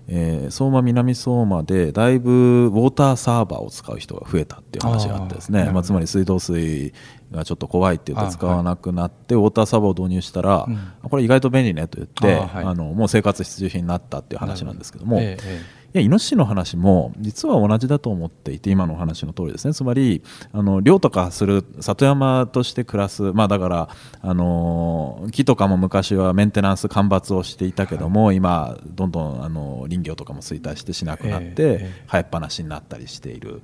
[0.08, 6.92] えー相馬南相馬でだいぶウォーターサーバーを使う人が増えたっていう話があってですねまあ、つまり水道水
[7.36, 11.08] がちょっと怖いって言って使わなくなって、ウォーターサーバーを導入したら、うん。
[11.08, 15.20] これ意外と便利ねと言ってあのもう生活必需品になったっていう話なんですけども。
[15.20, 19.74] いやイノシシの話も実は同じだと思っていて今のお話の通りですね。
[19.74, 23.88] つまりあの猟とかする里山として暮らすまあだから
[24.20, 32.02] あの木とかも昔はメンテナンス間伐をしていたけども、今どんどんあの林業とかも衰退してしなくなって、ええええ。
[32.08, 33.62] 生えっぱなしになったりしている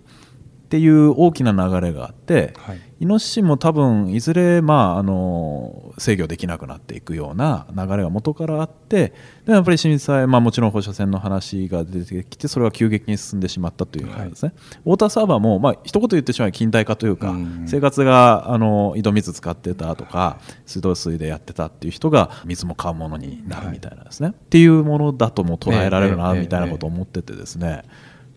[0.70, 2.80] っていう大きな流れがあって、はい。
[3.00, 9.14] イノシシも多分いずれ、まあ、あの制御できなくなっていくような流れが元からあって
[9.46, 14.52] でやっぱり震災、まあ、もちろん放射線の話が出てきてそれは急激に進んでしまったというのがですね、
[14.84, 17.64] ウォーターサーバーも、まあ一言言ってしまえば近代化というか、うん。
[17.66, 27.82] 生活があの井戸水使ってたとか水道水でやってたっていう人が水も買うものになるみたいなですね、っていうものだとも捉えられるなええみたいなことを思っててですね、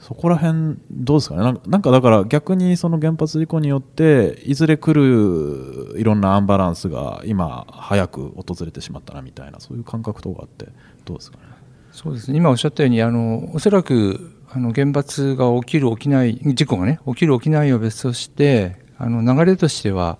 [0.03, 1.59] そこら辺どうですかね。
[1.65, 10.67] なんかだから逆にその原発事故によっていずれ来るいろんなアンバランスが今早く訪れてしまったなみたいなそういう感覚とかあって
[11.05, 11.43] どうですかね。
[11.93, 12.37] そうですね。
[12.37, 20.19] 今おっしゃったようにあのおそらくあの原発が起きる起きない事故がね起きる起きないは別としてあの流れとしては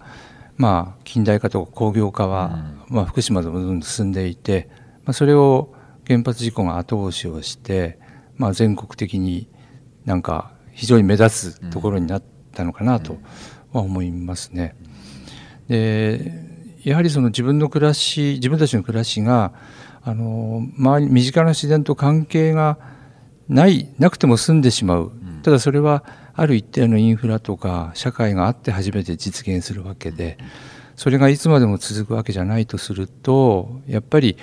[0.56, 4.70] まあ近代化とか工業化は、まあ、福島でもどんどん進んでいて、
[5.04, 5.74] まあ、それを
[6.08, 8.00] 原発事故が後押しをして、
[8.38, 9.50] まあ、全国的に
[10.06, 13.18] なんか非常に目立つところになったのかなと
[13.72, 14.76] は思いますね。
[15.68, 19.54] でやはりその自分の暮らし自分たちの暮らしが
[20.02, 22.78] あの周り身近な自然と関係が
[23.48, 25.12] ないなくても済んでしまう、
[25.44, 30.38] ただそれはある一定のインフラとか社会があって初めて実現するわけで
[30.96, 34.38] それがいつまでも続くわけじゃないとするとやっぱり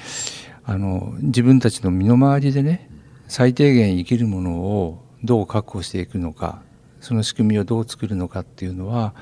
[0.64, 2.90] あの自分たちの身の回りでね
[3.28, 6.62] 最低限生きるものをどう確保していくのか
[7.00, 9.14] その仕組みをどう作るのかっていうのは、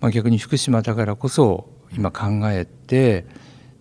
[0.00, 3.26] まあ、逆に福島だからこそ今考えて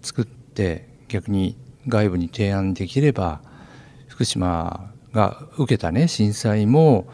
[0.01, 3.41] 作って逆に外部に提案できれば
[4.07, 7.07] 福島が受けたね震災も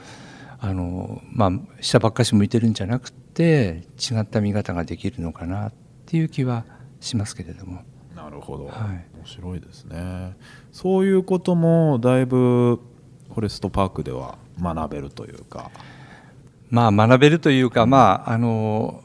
[0.60, 5.74] あの、まあ、下ばっかし向いてるんじゃなくて違った見方ができるのかなっ
[6.06, 6.66] ていう気は
[7.00, 7.82] しますけれども。
[8.16, 8.74] なるほど、はい。
[9.16, 10.36] 面白いですね。
[10.72, 12.80] そういうこともだいぶ
[13.38, 15.70] フォレストパークでは学べるというか。
[16.72, 19.04] まあ学べるというか、まああの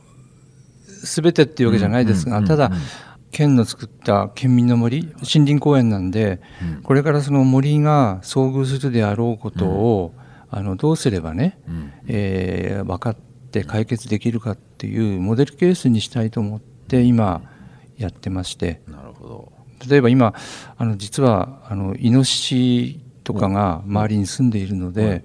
[0.86, 2.72] 全てっていうわけじゃないですが、ただ、
[3.30, 6.82] 県の作った県民の森森林公園なんで、うん。
[6.82, 10.14] これからその森が遭遇するであろうことを、
[10.48, 11.92] あのどうすればね、うん。
[12.08, 13.16] えー分かっ
[13.50, 17.42] て解決できるかっていうモデルケースにしたいと思って今
[17.98, 18.80] やってまして。
[18.88, 19.52] なるほど。
[19.86, 20.32] 例えば今
[20.78, 25.24] あの実はあのイノシシとかが周りに住んでいるので、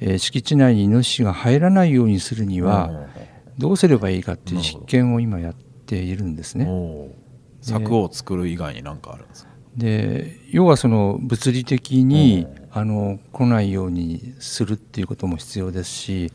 [0.00, 3.06] えー敷地内にイノシシが入らないようにするには
[3.56, 6.66] どうすればいいかっていう実験を今やっているんですね。
[7.60, 9.50] 柵を作る以外に何かあるんですか？
[9.76, 16.32] で要はその物理的にあの来ないようにするっていうことも必要ですし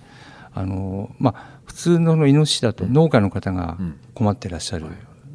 [0.53, 3.99] あの、まあ、普通のイノシシだと農家の方がうん。
[4.13, 4.85] 困ってらっしゃる、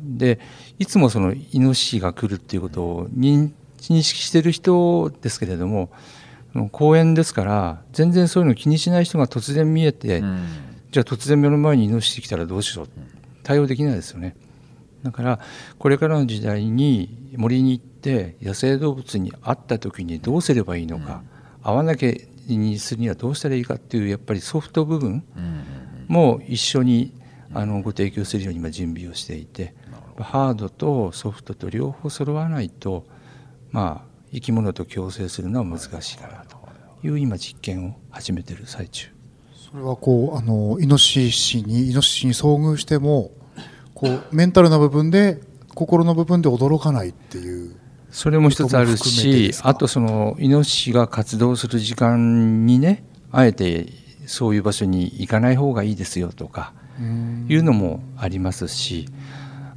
[0.03, 0.41] で
[0.79, 3.51] いつもそのイノシシが来るっていうことを認
[3.91, 5.91] 認識してる人ですけれども
[6.71, 10.47] 公園ですから全然そういうの気にしない人が突然見えて、うん。
[10.91, 12.89] じゃあ突然目の前にイノシシ来たらどうしよう。
[13.43, 14.37] 対応できないですよね。
[15.03, 15.41] だから
[15.79, 21.23] これからの時代に森に行って野生動物に会った時にどうすればいいのか、
[21.63, 22.13] 会わなきゃ
[22.49, 25.65] にするにはどうしたらいいかっていうやっぱりソフト部分うん
[26.09, 27.15] も一緒に
[27.55, 29.75] あのご提供するように今準備をしていて
[30.19, 33.07] ハードとソフトと両方揃わないと
[33.73, 36.57] まあ生き物と共生するのは難しいかなと
[37.03, 39.09] いう今実験を始めている最中。
[39.73, 43.33] それはこうあのイノシシにイノシシに遭遇しても
[43.95, 45.41] こうメンタルな部分で
[45.75, 47.75] 心の部分で驚かないっていう
[48.11, 53.87] それも一つあるしあとそのイノシシが活動する時間にねあえて
[54.27, 56.75] そういう場所に行かない方がいいですよとか
[57.49, 59.07] いうのもありますし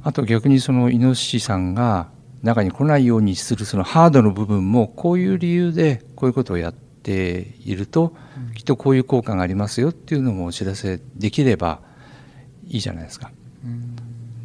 [0.02, 2.08] あと逆にそのイノシシさんが
[2.42, 8.14] 中に来ないようにするそのハードの部分もこういう理由でこういうことをやっていると
[8.54, 11.80] きっとこういう効果がありますよっていうのもお知らせできれば
[12.66, 13.30] いいじゃないですか。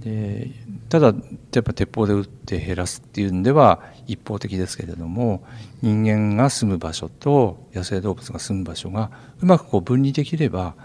[0.01, 0.49] で
[0.89, 1.13] ただや
[1.61, 5.43] っぱ鉄砲で撃って減らすっていうんでは一方的ですけれども
[5.81, 10.75] 人間が住む場所と野生動物が住む場所がうまくこう分離できれば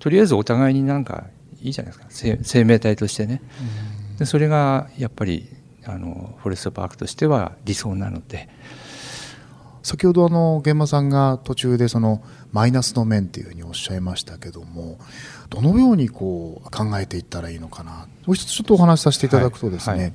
[0.00, 1.26] とりあえずお互いになんか
[1.62, 3.42] いいじゃないですか生生命体としてね。
[4.18, 5.48] でそれがやっぱり
[5.88, 8.48] あのフォレストパークとしては理想なので。
[9.84, 12.20] 先ほどあの現場さんが途中でその
[12.52, 14.98] マイナスの面っていうふうにおっしゃいましたけども
[15.48, 18.06] どのようにこう考えていったらいいのかな？
[18.26, 20.12] もう一つちょっとお話しさせていただくとですね、はいはい。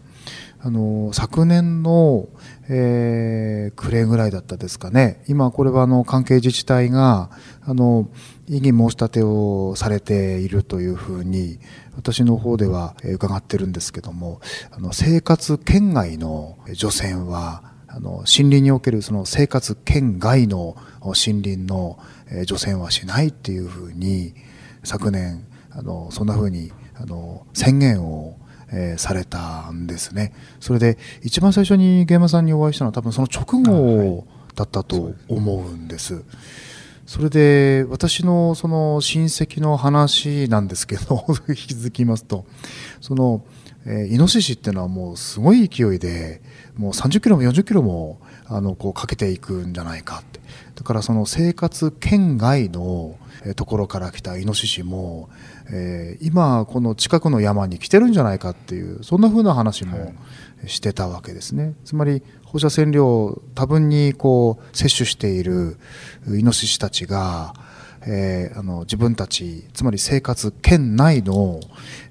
[0.60, 2.28] あの昨年の、
[2.70, 5.24] えー暮れぐらいだったですかね。
[5.28, 7.32] 今これはあの関係自治体が
[7.66, 8.08] あの
[8.48, 11.58] 異議申し立てをされているというふうに
[11.96, 22.00] 私の方ではえー伺ってるんですけどもあの生活圏外の除染はあの森林におけるその生活圏外の森林の
[22.32, 24.34] えー除染はしないっていうふうに
[24.84, 28.38] 昨年あのそんなふうにあの宣言を、
[28.72, 34.26] えーされたんですねそれで一番最初に現場さんにお会いしたのは多分その直後
[34.56, 36.24] だったと思うんです。
[37.06, 42.46] それで私のその親戚の話なんですけど 引き続きますと
[43.02, 43.44] その、
[43.86, 46.42] えーイノシシっていうのはもうすごい勢いで
[46.78, 50.40] もう30キロも40キロもあのこうかけていくんじゃないかって
[50.76, 55.28] だからその生活圏外のえーところから来たイノシシも、
[55.70, 60.14] えー今この近くの山に来てるんじゃないかっていうそんな風な話も
[60.66, 61.74] してたわけですね。
[61.84, 65.78] つまり放射線量を多分にこう摂取している
[66.28, 67.56] イノシシたちが、
[68.06, 71.60] えーあの自分たちつまり生活圏内の、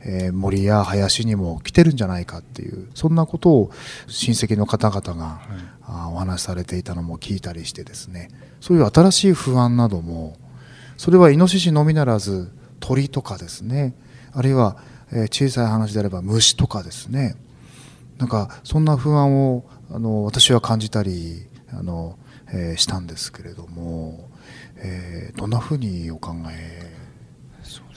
[0.00, 3.70] えー森や林にも来てるんじゃないかっていうそんなことを
[4.08, 5.42] 親戚の方々が、
[5.82, 8.28] あーお話しされていたのも聞いたりしてですね。
[8.60, 10.36] そういう新しい不安なども
[10.96, 12.50] それはイノシシのみならず
[12.80, 13.94] 鳥とかですね。
[14.32, 14.76] あるいは、
[15.12, 17.36] えー小さい話であれば虫とかですね。
[18.18, 24.28] なんかそんな不安をあの私は感じたりあの、えーしたんですけれども、
[24.76, 26.90] えーどんなふうにお考え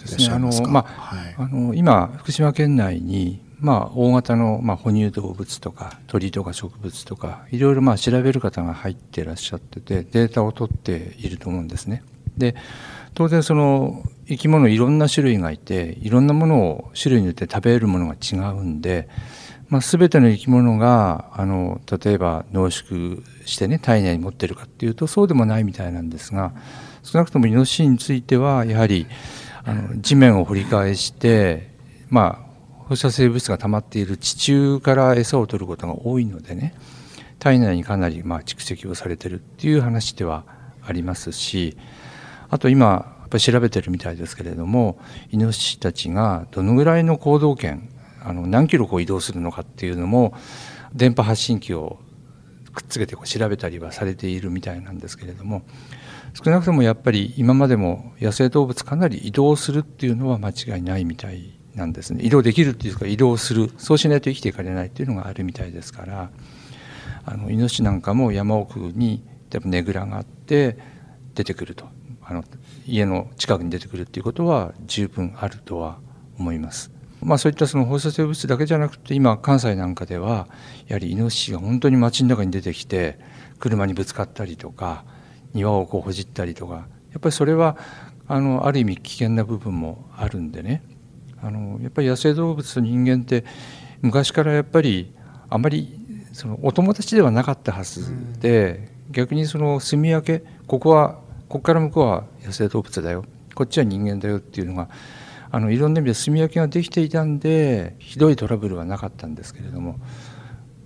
[0.05, 0.65] いらっしゃいますか？
[0.65, 1.35] あのまあはい。
[1.37, 12.03] あの今福島県内にまあ大型のまあ哺乳動物とか鳥とか植物とかいろいろまあ調べる方が入っていらっしゃっててデータを取っていると思うんですね。
[12.37, 12.55] で
[13.13, 19.07] 当然その生き物いろんな種類がいていろんなものを種類によって食べるものが違うんで、
[19.69, 26.53] まあ、全ての生き物があの例えば濃縮してね体内に持ってるかっていうとそうでもないみたいなんですが
[27.03, 29.07] 少なくともイノシシについてはやはり
[29.63, 31.71] あの地面を掘り返して
[32.09, 32.45] まあ
[32.87, 36.75] 放射性物質が溜まっている地中から餌を取ることが多いのでね
[37.39, 40.45] 体内にかなりまあ蓄積をされてるっていう話では
[40.83, 41.77] ありますし
[42.49, 44.99] あと今やっぱり調べてるみたいですけれども
[45.31, 47.89] イノシシたちがどのぐらいの行動圏
[48.25, 50.33] あの何キロこう移動するのかっていうのも
[50.93, 51.99] 電波発信機を
[52.73, 55.63] くっつけてこう調べたりはされているみたいなんですけれども
[56.33, 62.23] 少なくともやっぱり今までも野生動物かなり移動するっていうのは間違いないみたいなんですね。
[62.23, 63.71] 移動できるっていうか移動する。
[63.77, 66.31] そうしないと生きていかれないっていうのがあるみたいですから
[67.25, 70.77] あのイノシシなんかも山奥に例えばねぐらがあって
[71.35, 71.85] 出てくると。
[72.27, 72.43] あの
[72.87, 75.99] 家の近くに出てくるっていうことは十分あるとは
[76.39, 76.94] 思います。
[77.25, 80.47] まあ、そういったその放射性物質だけじゃなくて今関西なんかでは
[80.87, 83.17] やはりイノシシが本当に街の中に出てきて
[83.59, 85.03] 車にぶつかったりとか
[85.53, 86.81] 庭をこうほじったりとかや
[87.17, 87.77] っぱりそれは
[88.27, 90.83] あのある意味危険な部分もあるんでね。
[91.41, 93.43] あのやっぱり野生動物と人間って
[94.01, 95.13] 昔からやっぱり
[95.49, 95.99] あまり
[96.33, 104.89] そのお友達ではなかったはずで逆にその住み分けここはここから向こうは野生動物だよこっちは人間だよっていうのが
[105.55, 110.01] あのいろんな意味で住み分けができていたんでひどいトラブルはなかったんですけれども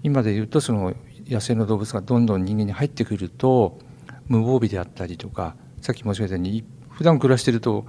[0.04, 0.94] 今で言うとその
[1.28, 3.80] 野生の動物がどんどん人間に入ってくると
[4.28, 7.88] 無防備であったりとかさっき申し上げたように普段暮らしてると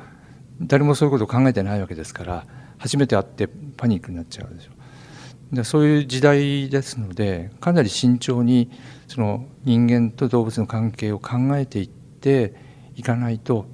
[0.62, 2.46] 誰もそういうことを考えてないわけですから
[2.78, 4.72] 初めて会ってパニックになっちゃうでしょ
[5.54, 8.70] でそういう時代ですのでかなり慎重に
[9.06, 12.54] その人間と動物の関係を考えていって
[12.96, 13.66] いかないと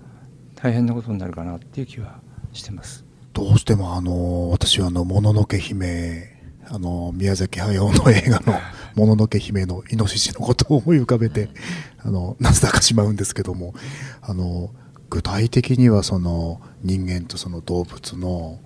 [0.57, 2.26] 大変なことになるかなっていう気は
[2.57, 3.05] してます。
[3.33, 6.37] どうしてもあの私はあのもののけ姫
[6.69, 8.59] あの宮崎駿の映画の
[8.97, 11.51] 「もののけ姫」 のイノシシのことを思い浮かべて
[11.99, 13.75] あのなぜだかしまうんですけども
[14.23, 14.71] あの
[15.11, 18.59] 具体的にはその人間とその動物の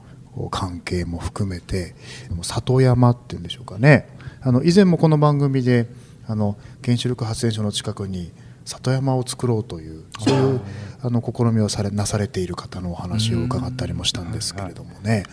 [0.51, 1.95] 関係も含めて
[2.43, 4.09] 里山っていうんでしょうかね
[4.41, 5.89] あの以前もこの番組で
[6.27, 8.33] あの原子力発電所の近くに
[8.71, 10.61] 里山を作ろうというそういう
[11.03, 15.25] あの試みをされなされている方のお話を伺ったりもしたんですけれどもね。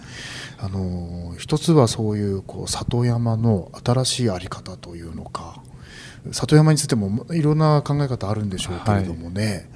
[0.59, 5.61] あの一つはそういうこう里山の新しい在り方というのか
[6.31, 9.69] 里山についてもいろんな考え方あるんでしょうけれどもね、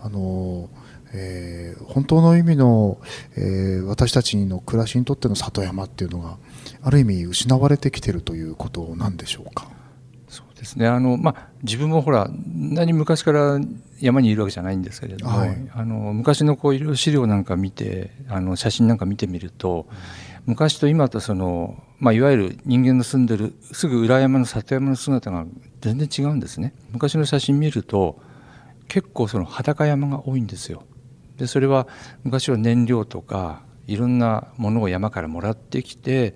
[0.00, 0.68] はい、あの
[1.12, 2.98] えー、本当の意味の、
[3.34, 6.36] えー、私たちの暮らしにとっての里山っていうのが
[6.82, 9.70] ある意味失われてきてるということなんでしょうか？
[10.68, 13.58] ですねあの、まあ、自分もほら何昔から
[14.00, 19.96] 山にいるわけじゃないんですけれども、はい、あの昔のこういろいろ資料なんか見てあの写真なんか見てみると、うん、
[20.46, 25.46] 昔と今とその、まあ、いわゆる人間の住んでるすぐ裏山の里山の姿が
[25.80, 26.74] 全然違うんですね。
[26.92, 28.20] 昔の写真見ると
[28.88, 30.82] 結構その裸山が多いんですよ。
[31.36, 31.86] でそれは
[32.24, 36.34] 昔は燃料とかいろんなものを山からもらってきて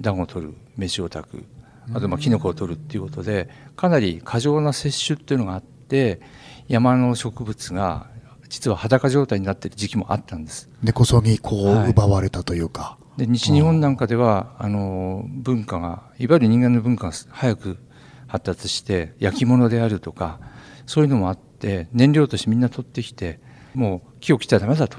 [0.00, 1.44] 暖を取る飯を炊く
[1.92, 6.20] あとまあキノコを取るっていうことでかなり過剰な摂取っていうのがあって
[6.68, 8.06] 山の植物が
[8.48, 10.68] 実は裸状態になっている時期もあったんです。
[10.82, 12.82] 根こそぎこう奪われたというか。
[12.82, 17.78] はい、で西日本なんかではあの文化がいわゆる人間の文化が早く
[18.26, 20.40] 発達して焼き物であるとか
[20.86, 23.40] そういうのもあって燃料としてみんな取ってきて
[23.74, 24.98] もう木を切っちゃダメだと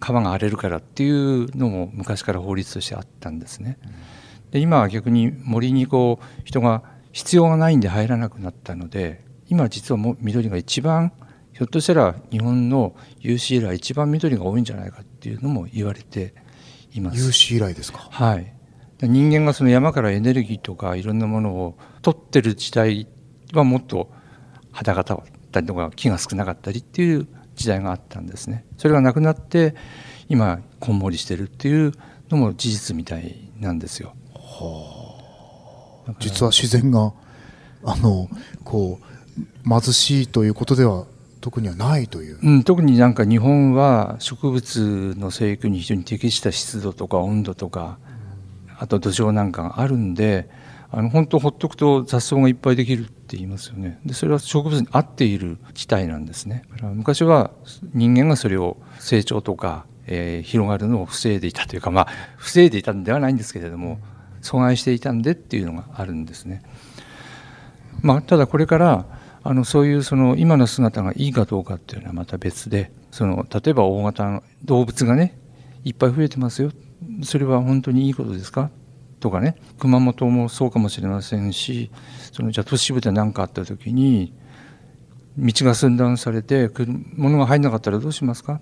[0.00, 3.78] 川が荒れるからっていうのも昔から法律としてあったんですね。
[4.54, 11.12] で今は逆に森にこう人が必要がないんで入らなくなったので今実はもう緑が一番
[11.52, 16.34] ひょっとしたら日本の有史以来一番緑が多いんじゃないかっていうのも言われて
[16.92, 17.16] います。
[17.26, 17.98] 有史以来ですか？
[17.98, 18.54] はい。
[19.02, 23.08] 人間がその山からエネルギーとかいろんなものを取ってる時代
[23.54, 24.12] はもっと
[24.70, 27.26] 肌がたったりとか木が少なかったりっていう
[27.56, 29.74] 時代があったんですねそれがなくなって
[30.28, 31.92] 今こんもりしてるっていう
[32.30, 34.14] のも事実みたいなんですよ。
[34.60, 37.12] はあ、実は自然が
[37.84, 38.28] あの
[38.64, 41.06] こう貧しいということでは
[41.40, 47.98] 特にはないという、うん、特になんか日本は植物の生育に非常に適した湿度とか温度とか、
[48.78, 50.48] あと土壌なんかがあるんで
[50.90, 53.98] あの本当ほっとくと雑草がいっぱいできるって言いますよね。
[54.06, 56.62] でそれは植物に合っている地帯なんですね。
[56.80, 57.50] 昔は
[57.92, 63.98] 人間がそれを成長とか、えー、広がるのを防いでいたというかまあ防いでいたんではないんですけれども
[64.44, 66.62] 阻害していたんでっていうのがあるんですね。
[68.02, 69.06] まあ、ただこれから
[69.42, 75.38] あのそういうその今の姿がいいかどうかっていうのはまた別でその例えば大型の動物がね
[75.84, 76.70] いっぱい増えてますよ。
[77.22, 78.70] それは本当にいいことですか？
[79.20, 79.56] とかね。
[79.78, 81.90] 熊本もそうかもしれませんし
[82.32, 84.34] そのじゃあ都市部で何かあった時に
[85.38, 86.70] 道が寸断されて
[87.16, 88.60] 物が入んなかったらどうしますか？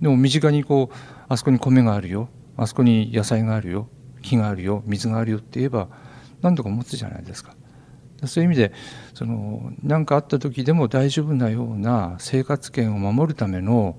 [0.00, 0.96] でも身近にこう
[1.28, 2.28] あそこに米があるよ。
[2.56, 3.88] あそこに野菜があるよ。
[4.22, 5.88] 木があるよ水があるよって言えば
[6.42, 7.54] 何とか持つじゃないですか。
[8.26, 8.72] そういう意味で
[9.14, 13.98] その何かあった時でも大丈夫なような生活圏を守るための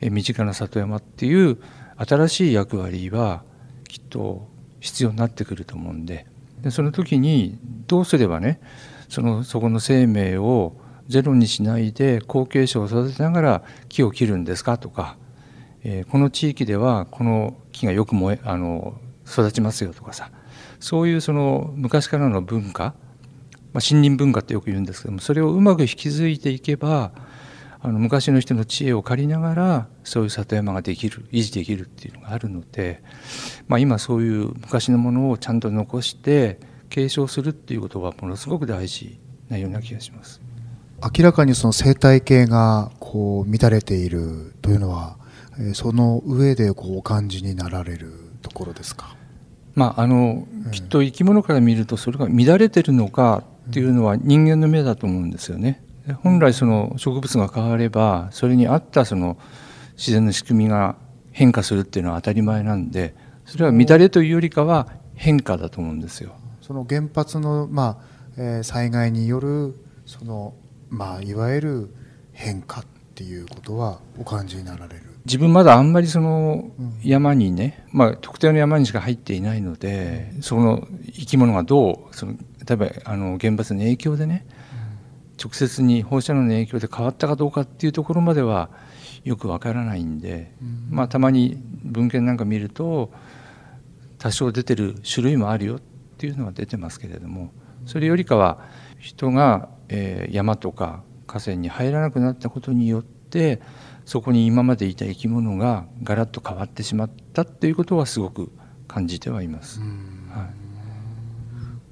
[0.00, 1.58] 身近な里山っていう
[1.96, 3.44] 新しい役割は
[3.88, 4.48] きっと
[4.80, 6.26] 必要になってくると思うんで
[6.60, 8.60] でその時にどうすればね
[9.08, 10.76] そのそこの生命を
[11.08, 15.16] ゼロにしないで後継者を育てながら木を切るんですかとか、
[15.82, 18.98] えー、この地域ではこの木がよく燃えあの
[19.32, 20.30] 育ちますよとかさ
[20.80, 22.94] そういうその昔からの文化、まあ、
[23.74, 27.12] 森林文化ってよく言うんですけどもそれをうまく引き継いでいけば
[27.80, 33.02] あの昔の人の知恵を借りながらそういう里山ができる維持できるっていうのがあるので、
[33.66, 36.60] まあ、今そういう昔のものをちゃんと残して
[36.90, 39.18] 継承するっていうことはものすごく大事
[39.48, 40.40] なような気がします。
[41.16, 45.16] 明らかにその生態系がこう乱れているというのは
[45.74, 48.12] その上でこうお感じになられる
[48.42, 49.16] ところですか？
[49.74, 55.82] まああの、きっと生き物から見るとそれが乱れてるのかっていうのは人間の目だと思うんですよね。
[56.22, 59.38] 本来その植物が変わればそれに合ったその
[59.96, 60.96] 自然の仕組みが
[61.30, 63.14] 変化するっていうのは当たり前なんで
[63.44, 66.32] それは乱れというよりかは変化だと思うんですよ。
[66.60, 68.04] その原発の、まあ
[68.36, 69.74] えー災害による
[70.06, 70.54] その、
[70.90, 71.94] まあ、いわゆる
[72.32, 75.02] 変化っていうことはお感じになられる？
[75.24, 76.92] 自分まだあんまりそのうん。
[77.02, 82.34] 山にね、まあ、特定の山にしか入っていないので、その生き物がどうその
[82.66, 84.46] 例えばあの原発の影響でね
[85.42, 88.70] 直接に放射能の影響で変わったかどうかっていうところまでは
[89.24, 90.52] よくわからないんで、
[90.90, 93.12] まあ、たまに文献なんか見ると
[94.18, 95.80] 多少出てる種類もあるよっ
[96.18, 97.50] ていうのは出てますけれども
[97.86, 98.60] それよりかは
[99.00, 103.21] 人が、えー山とか河川に入らなくなったことによって
[104.04, 108.50] そこに今までいた生き物がガラッと変わってしまったっていうことはすごく
[108.88, 109.80] 感じてはいます。
[109.80, 109.88] はい。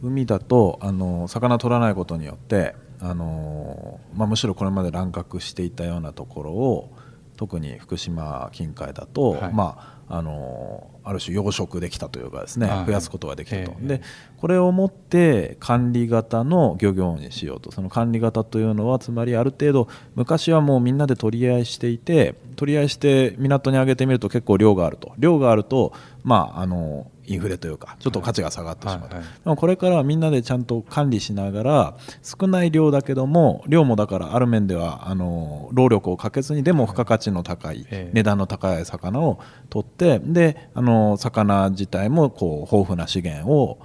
[0.03, 6.93] 海だとあの魚取らないことによってあの、まあ、むしろこれまで乱獲していたようなところを
[7.37, 9.53] 特に福島近海だと、はい。
[9.55, 12.87] まあ、あのある種養殖できたというかですねはい。
[12.87, 13.87] 増やすことができたと、ええ。
[13.87, 14.03] で
[14.39, 17.71] これをもって管理型の漁業にしようと。
[17.71, 25.13] その管理型というのはつまりある程度昔はもうみんなで取り合いしていて取り合いして港に上げてみると結構量があると。
[25.17, 25.93] 量があると
[26.25, 29.35] まああのインフレというかちょっと価値が下がってしまうと、はいはい。
[29.45, 38.11] でもこれからはみんなでちゃんと管理しながら少ない量だけども量もだからある面ではあの労力をかけずにでも付加価値の高い、ええ。
[38.13, 43.79] 値段の高い魚を取ってであの魚自体もこう豊富な資源を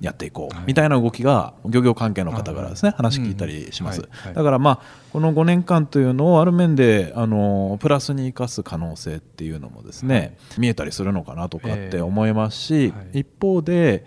[0.00, 0.64] やっていこう、はい。
[0.66, 4.80] みたいな動きが漁業関係の方からですね、はい話聞いたりします、だからまあ
[5.12, 14.04] この5年間というのをある面であのプラスに生かす可能性っていうのもですね、見えたりするのかなとかって思いますし、一方で、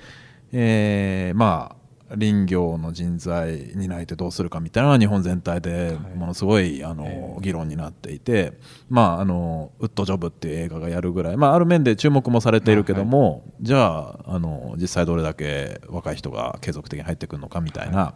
[0.52, 1.83] えーまあ
[2.18, 6.18] 林業の人材担いてどうするかみたいなのは日本全体ではい。
[6.18, 8.54] ものすごいあの、ええ議論になっていて、
[8.90, 18.14] まあ、あのウッド・ジョブっていう映画がやるぐらい、まあ、ある面で注目もされているけども、じゃああの実際どれだけ若い人が継続的に入ってくるのかみたいな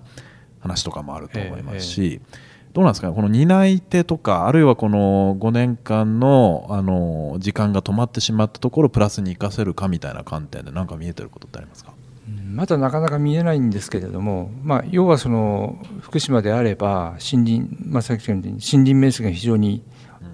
[0.59, 2.21] 話とかもあると思いますし。
[2.73, 11.93] どうなんですかねこの担い手とかあるいはこの5年間のあの時間が止まってしまったところをプラスに生かせるかみたいな観点で何か見えてることってありますか？
[11.93, 11.96] うん
[12.28, 19.84] まだなかなか見えないんですけれども、まあ、要はその福島であれば森林、まあ、さっき言ったように森林面積が非常に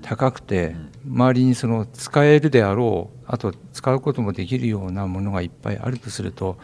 [0.01, 0.75] 高くて、
[1.07, 6.57] 周りにその使えるであろうあと使うこともできるようなものがいっぱいあるとすると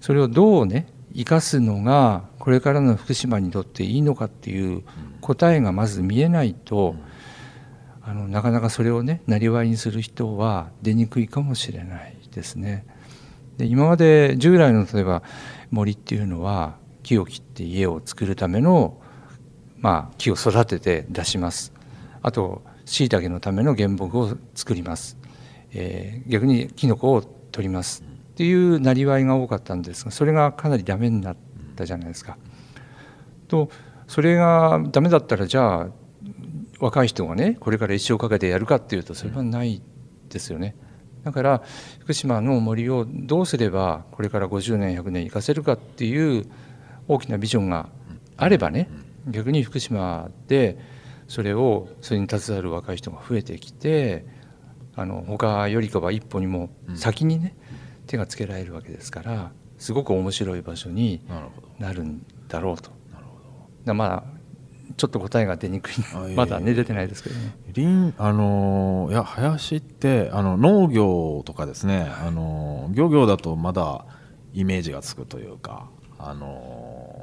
[0.00, 4.82] それをどうね生かすのがこれからの福島にとっていいのかっていう
[5.20, 6.96] 答えがまず見えないと、
[8.02, 12.84] あのなかなかそれをねなりわいにする人は出にくいかもしれないですね。
[13.58, 15.22] で今まで従来の例えば
[15.70, 19.00] 森っていうのは木を切って家を作るための、
[19.78, 21.72] まあ、木を育てて出します
[22.22, 25.16] あと椎茸のための原木を作ります、
[25.72, 28.02] えー逆にキノコを取ります
[28.34, 31.36] っていうなりわいが多かったんですがそれがかなりダメになっ
[31.76, 32.36] たじゃないですか。
[33.46, 33.70] と
[34.08, 35.88] それがダメだったらじゃあ
[36.80, 39.80] 若い人がねこれから一生かけてやるかっていうとそれはない
[40.28, 40.74] ですよね。
[41.24, 41.62] だから
[42.00, 46.46] 福島の森をどうすればこれから50年100年生かせるかっていう
[47.08, 47.88] 大きなビジョンが
[48.36, 48.90] あればね
[49.26, 50.78] 逆に福島で
[51.28, 54.26] それをそれに携わる若い人が増えてきて
[54.94, 57.56] あの他よりかは一歩にも先にね
[58.06, 61.68] 手がつけられるわけですからすごく面白い場所になるほど。
[61.78, 62.90] なるんだろうと。
[63.84, 64.33] だまあ
[64.96, 65.94] ちょっと答えが出にくい。
[66.36, 67.56] まだね出てないですけどね。
[67.74, 74.04] 林あのーいや林ってあの農業とかですね、あのー漁業だとまだ
[74.52, 77.18] イメージがつくというか、あの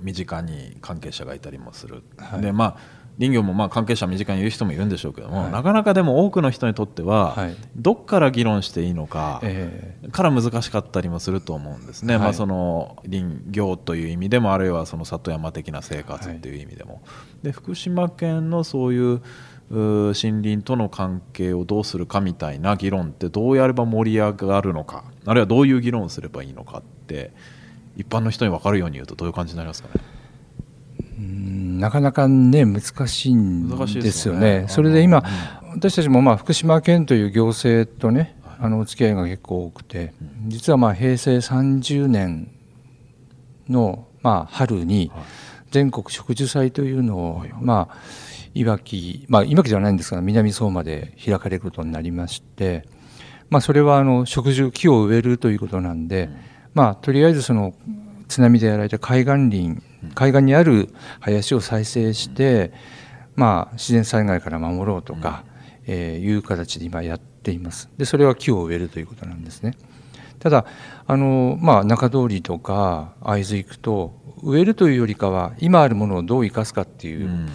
[0.00, 2.42] ー身近に関係者がいたりもする、はい。
[2.42, 2.76] でまあ
[3.18, 5.52] 林業もまあ関係者身近にいる人もいるんでしょうけども、はい。
[5.52, 7.56] なかなかでも多くの人にとっては、はい。
[7.76, 12.22] どっから議論していいのか、えから難しかったりもすると思うんですね、はい。
[12.24, 17.02] まあ、その林業という意味でもあるいはその里山的な生活っていう意味でも、
[17.42, 19.20] で福島県のそういう
[19.70, 27.32] 森林との関係をどうするかみたいな議論ってどうやれば盛り上がるのかあるいはどういう議論をすればいいのかって
[27.96, 29.94] 一般の人に分かるように言うとどういう感じになりますかね？
[31.84, 34.62] うんなかなかね難しいんでですよね。
[34.62, 40.14] ねそれで今、あ私たちもまあ福島県という行政とね、あのお付き合いが結構多くて、
[40.46, 42.50] 実はまあ平成30年
[43.68, 45.12] のまあ春に
[45.72, 47.96] 全国植樹祭というのを、まあ
[48.54, 52.88] いわきまあいわきではないんですが南相馬で開かれることになりまして、
[53.50, 56.30] まあそれはあの植樹木を植えるということなんで、
[56.72, 57.74] まあとりあえずその
[58.28, 59.82] 津波でやられた海岸林
[60.14, 62.72] 海岸にある林を再生して、
[63.34, 65.44] まあ、自然災害から守ろうとか、
[65.86, 67.90] えーいう形で今やっています。
[67.98, 69.76] でそれは木を植えるということなんですね。
[70.38, 70.66] ただ
[71.06, 77.48] あの、まあ、中通りとか会津行くと植えるというよりかは今あるものをどう生かすかっていううん。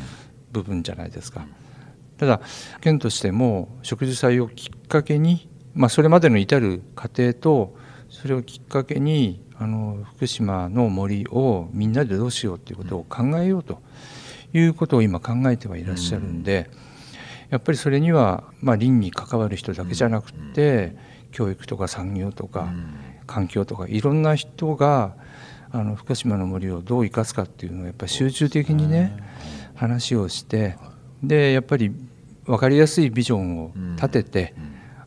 [0.52, 1.46] 部分じゃないですか。
[2.18, 2.42] ただ
[2.82, 7.78] 県としても植樹祭をきっかけに、まあ、それまでの至る過程と
[8.10, 13.82] それをきっかけにあの福島の森をみんなでどうしようということを考えようと
[14.54, 16.70] いうことを今考えてはいらっしゃるんで、
[17.50, 20.96] やっぱりそれには、まあ、林に関わる人だけじゃなくて、
[21.32, 22.70] 教育とか産業とか、
[23.28, 25.16] 環境とかいろんな人が
[25.72, 29.16] あの福島の森をどう生かすかっていうのをやっぱり集中的にね
[29.76, 30.78] 話をして
[31.22, 31.92] でやっぱり
[32.46, 34.54] 分かりやすいビジョンを立てて、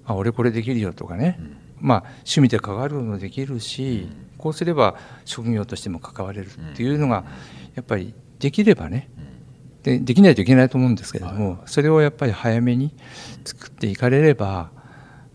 [0.05, 1.41] あ俺これできるよとかね、
[1.81, 4.09] まあ趣味で関わるのもできるし、
[4.43, 7.25] こうすれば職業としても関われるっていうのが
[7.77, 9.09] やっぱりできればね、
[9.85, 12.93] でできないといけないと思うんですけれども、それをやっぱり早めに
[13.45, 14.71] 作っていかれれば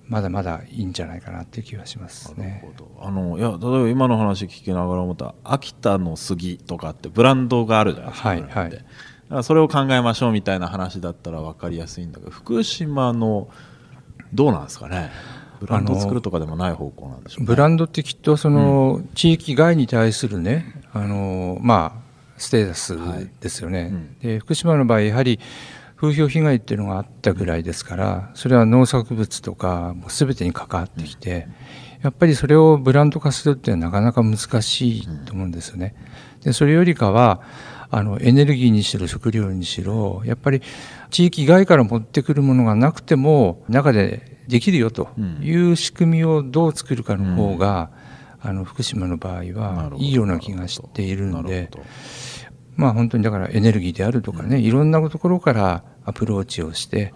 [0.08, 2.66] まだまだいいんじゃないかなっていう気がしますね。
[3.00, 8.72] あのいや例えば今の話聞きながら思った秋田の杉とかってブランドがあるじゃないですか、はいはい。
[8.72, 8.84] だか
[9.30, 13.50] らそれを考えましょうみたいな話だったら分かりやすいんだけど福島の
[14.34, 15.12] どうなんですかね？
[15.60, 17.48] ブランドを作るとかでもない方向なんでしょうね。
[17.48, 22.02] ブランドってきっとその地域外に対するね、あのまあ
[22.38, 22.98] ステータス
[23.40, 23.90] ですよね。
[23.92, 24.20] うん。
[24.20, 25.40] で福島の場合やはり
[25.96, 31.48] 風評被害っていうのがあったぐらいですから、それは農作物とかもう全てに関わってきて、
[32.04, 35.96] やっぱりそれをブランド化するっていうのはなかなか難しいと思うんですよね。
[36.44, 37.42] でそれよりかは
[37.90, 40.62] あのエネルギーにしろ食料にしろやっぱり
[41.10, 45.10] 地域外から持ってくるものがなくても中でできるよと
[45.42, 47.92] いう仕組みをどう作るかの方が、
[48.40, 51.70] あの福島の場合はいいような気がしているんで
[52.78, 57.14] まあ本当にだからエネルギーであるとかね、いろんなところからアプローチをして、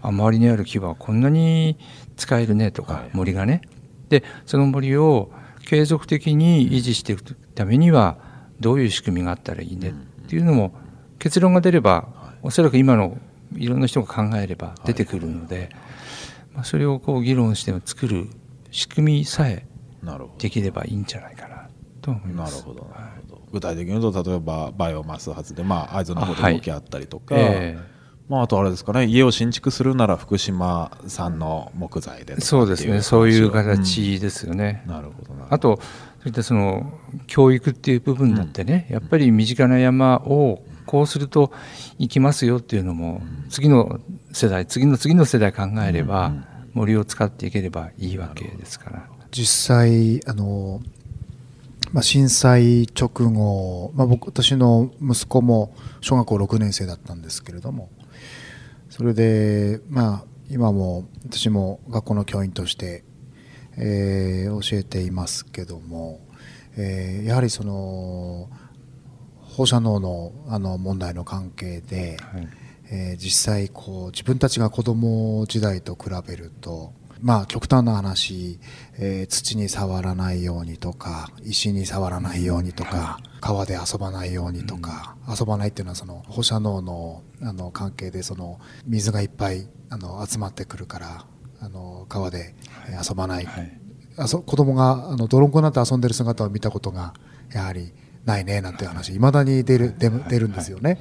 [0.00, 1.78] あ周りにある木はこんなに
[2.16, 3.62] 使えるねとか、森がね。
[4.08, 5.30] でその森を
[5.66, 8.18] 継続的に維持していくためには
[8.60, 9.94] どういう仕組みがあったらいいね
[10.32, 10.72] っていうのも
[11.18, 12.08] 結論が出れば、
[12.42, 13.18] おそらく今の
[13.54, 15.68] いろんな人が考えれば出てくるので、
[16.54, 18.30] まあ、それをこう議論して作る
[18.70, 19.66] 仕組みさえ
[20.38, 21.68] できればいいんじゃないかな
[22.00, 22.64] と思います。
[23.52, 27.78] 具体的に言うと例えばバイオマス発電まあ会津の方で動きあったりとか、え
[28.30, 33.50] まあ、あとあれですかね家を新築するなら福島産の木材でそうですねそういう。
[33.50, 34.82] 形ですよね。
[34.86, 35.78] うんなるほどなあと
[36.22, 41.52] そういったその教育っていう部分だってね、やっぱり身近な山をこうすると
[41.98, 43.98] いきますよっていうのも、次の
[44.32, 46.32] 世代次の次の世代考えれば、
[46.74, 49.08] 森を使っていければいいわけですから。
[49.32, 50.80] 実際あの、
[51.92, 57.90] まあ、震災直後、まあ、僕私の息子も小学校6年生だったんですけれども
[58.90, 63.04] それでまあ今も私も学校の教員として、
[63.76, 66.20] えー教えていますけども、
[66.76, 68.48] えーやはりその
[69.40, 72.48] 放射能のあの問題の関係で、はい。
[72.90, 76.92] えー実際こう自分たちが子供時代と比べると
[77.22, 78.58] まあ極端な話、
[78.98, 91.24] えー土に触らないようにとか石に触らないようにとか、川で遊ばないようにとか、遊ばないっていうのはその放射能のあの関係でその水がいっぱいあの集まってくるから
[91.62, 92.54] あの川で
[92.90, 93.78] えー遊ばない、はい。
[94.16, 97.14] あそ子供があの泥んこになって遊んでる姿を見たことが
[97.52, 97.92] やはり
[98.24, 100.98] ないねなんていう話いまだに出る出る出るんですよね。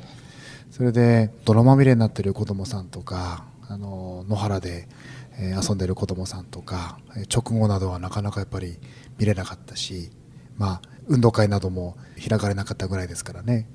[0.69, 4.87] それで泥まみれになってる子供さんとかあの野原で、
[5.37, 8.77] えー遊んでる子供さんとかえー直後などはなかなかやっぱり
[9.17, 10.11] 見れなかったし、
[10.57, 11.97] まあ、運動会なども
[12.27, 13.67] 開かれなかったぐらいですからね。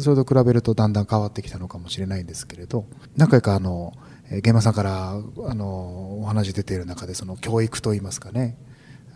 [0.00, 2.86] それと比べるとだんだん変わってきたのかもしれないんですけれど
[3.16, 8.56] 何回かあのえー現場さんからあのお話出ている中でその教育といいますかね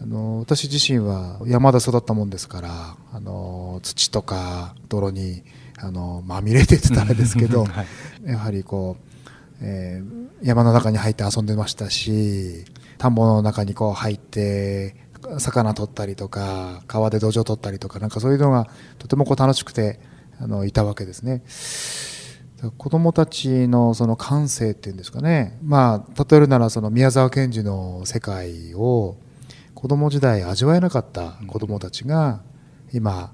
[0.01, 5.43] あの私自身は山で育ったもんですからあの土とか泥に
[5.79, 7.87] あのまみれてってたらあれですけど、 はい
[8.27, 9.05] やはりこう、
[9.63, 12.65] えー山の中に入って遊んでましたし
[12.99, 14.97] 田んぼの中にこう入って
[15.39, 20.01] 魚取ったりとか川で土壌取ったりとかなんかそういうのがとてもこう楽しくて
[20.41, 21.43] あのいたわけですね。
[22.77, 25.59] 子供たちのその感性っていうんですかね。
[25.63, 29.17] まあ例えるならその宮沢賢治の世界を
[29.75, 32.43] 子供時代味わえなかった子供たちが
[32.93, 33.33] 今、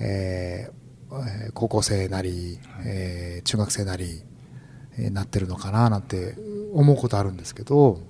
[0.00, 0.74] えー
[1.16, 4.22] えー高校生なり、えー中学生なり、
[4.98, 6.34] えーなってるのかななんて
[6.72, 8.00] 思うことあるんですけど。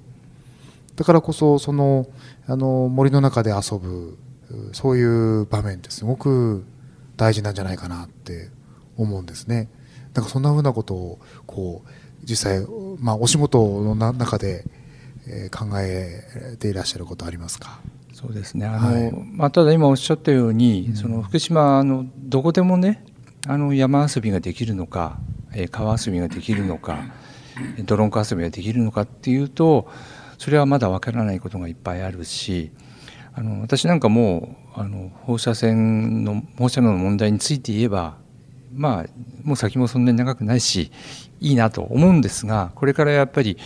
[0.96, 2.06] だからこそその
[2.46, 4.16] あの森の中で遊ぶ
[4.50, 6.64] うそういう場面ってすごく
[7.16, 8.48] 大事なんじゃないかなって
[8.96, 9.68] 思うんですね。
[10.14, 11.88] なんかそんなふうなことをこう
[12.24, 12.66] 実際、
[12.98, 14.64] まあ、お仕事のな中で、
[15.26, 17.80] えー考えていらっしゃることありますか？
[18.12, 18.66] そうですね。
[18.66, 19.12] あの、はい。
[19.12, 20.96] まあ、ただ今おっしゃったように、うん。
[20.96, 23.04] その福島のどこでもね
[23.46, 25.18] あの山遊びができるのか、
[25.52, 27.04] えー川遊びができるのか
[27.84, 29.88] ドロンコ遊びができるのかっていうと
[30.38, 32.70] それはまだわからないことがいっぱいあるし
[33.32, 38.16] あの私なんかもうあの放射線の放射能の問題について言えば
[38.74, 39.06] まあ
[39.42, 40.90] もう先もそんなに長くないし
[41.40, 43.56] いいなと思うんですがこれからやっぱり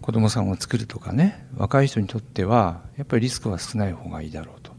[0.00, 4.72] 子どもさんを作るとかね若い人にとってはやっぱりリスクは少ない方がいいだろうと。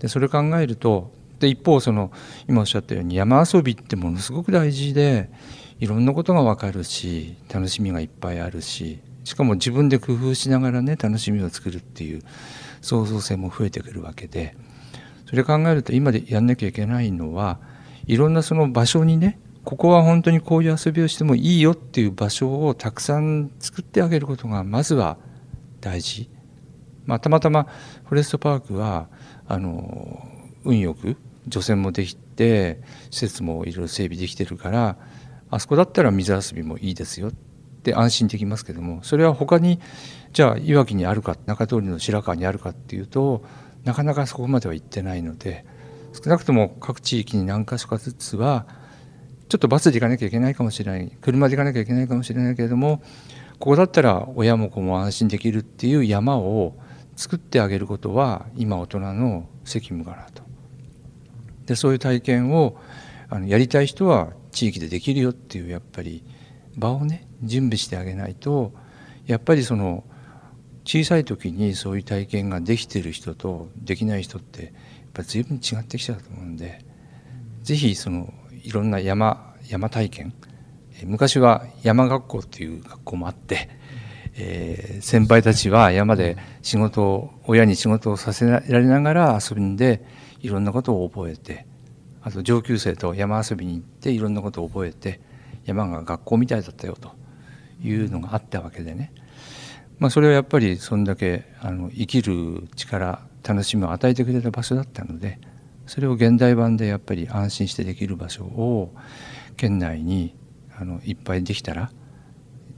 [0.00, 2.12] でそれ考えるとで一方その
[2.48, 5.30] 今おっしゃったように山遊びってものすごく大事で
[5.78, 12.22] いろんなことが分かるし楽しみがいっぱいあるししかも自分で工夫しながらね楽しみを作るっていう
[12.82, 14.56] 創造性も増えてくるわけで
[15.26, 17.58] それ考えると今でやんなきゃいけないのは
[18.10, 25.16] いろんなその場所にねここは本当にこういう遊びをしてもいいよっていう場所をたくさん作ってあげることがまずは
[25.80, 26.28] 大事。
[27.06, 27.68] まあ、たまたま
[28.06, 29.08] フォレストパークは
[29.46, 30.26] あの
[30.64, 32.80] 運よく除染もできて
[33.12, 34.96] 施設もいろいろ整備できてるから
[35.48, 37.32] あそこだったら水遊びもいいですよっ
[37.82, 39.80] て安心できますけどもそれは他に
[40.32, 43.44] じゃあいわきにあるか中通りの白川にあるかっていうと
[43.84, 45.64] なかなかそこまでは行ってないので
[46.12, 48.66] 少なくとも各地域に何か所かずつは
[49.48, 53.02] ちょっとバスで行かなきゃいけないかもしれない車で行かなきゃいけないかもしれないけれども
[53.58, 56.76] ここだったら親も子も安心できるっていう山を
[57.16, 60.42] 作ってあげることは今大人の責務かなと。
[61.66, 62.80] でそういう体験を
[63.28, 66.24] あのやりたい人は地域でできるよっていうやっぱり
[66.76, 68.72] 場をね準備してあげないと
[69.26, 70.04] やっぱりその
[70.84, 74.72] 小さい時にそういう体験ができてる人とできない人って
[75.12, 76.84] ぱり随分違ってきちゃうと思うんで
[77.62, 78.32] ぜひその
[78.62, 80.34] いろんな山山体験
[81.04, 83.68] 昔は山学校っていう学校もあって、
[84.34, 90.04] えー先輩たちは山で仕事を親に仕事をさせられながら遊んで
[90.40, 91.66] いろんなことを覚えて
[92.22, 95.20] あと上級生と山遊びに行っていろんなことを覚えて
[95.64, 97.12] 山が学校みたいだったよと
[97.82, 99.12] いうのがあったわけでね、
[99.98, 105.38] まあ、それはやっぱりそんだけあの生きる力楽しみを与えてくれた場所だったので
[105.86, 108.94] それを現代版でやっぱり安心してできる場所を
[109.56, 110.34] 県内に
[110.78, 111.90] あのいっぱいできたらっ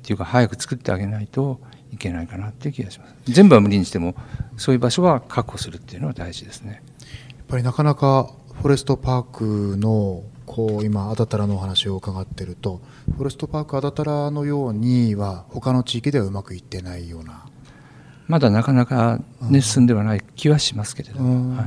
[0.02, 1.60] ていうか早く作ってあげないと
[1.92, 3.14] いけないかなっていう気がします。
[3.24, 4.16] 全部は無理にしても
[4.56, 6.82] そういう場所は確保するっていうのは大事ですね。
[7.28, 12.80] やっぱりなかなかフォレストパークのこう今アダタラのお話を伺ってると
[13.14, 17.46] フォレストパークアダタラのようには他の地域ではうまくいってないような
[18.33, 21.20] まだなかなか、ね、進んではない気はしますけれど。
[21.20, 21.51] うん。
[21.51, 21.66] も、はい、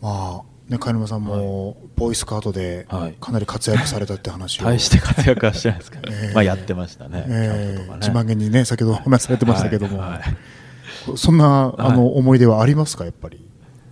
[0.00, 3.16] まあね貝沼さんもボーイスカートではい。
[3.20, 6.32] かなり活躍されたって話を、大して活躍はしてないですけど、ええ。
[6.32, 8.06] まあやってましたね、えキャンプとかね。
[8.06, 10.10] ー自慢げにね先ほどお話しされてましたけども、はい。
[10.10, 10.22] はい
[11.16, 13.38] そんなあの思い出はありますかやっぱり？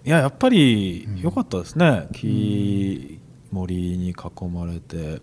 [0.05, 3.19] いややっぱり良かったですね、木
[3.51, 5.21] 森に囲まれて、い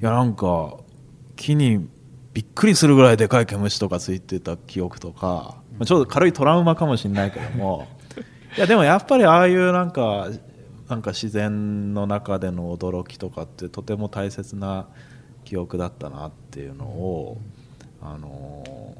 [0.00, 0.76] やなんか
[1.36, 1.86] 木に
[2.38, 7.88] びっくりするぐらいでかい毛虫とかついてた記憶とか、まあちょっと軽いトラウマかもしれないけども。
[8.56, 10.28] いやでもやっぱりああいうなんか
[10.88, 14.86] なんか自然の中での驚きとかってとても大切な
[15.44, 17.38] 記憶だったなっていうのを、
[18.00, 18.94] あの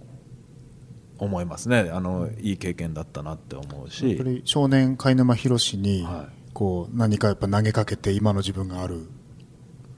[1.19, 1.91] 思いますね。
[1.93, 4.43] あのいい経験だったなって思うし。
[4.47, 6.39] 少年貝沼博にはい。
[6.55, 9.09] こう何かやっぱ投げかけて今の自分がある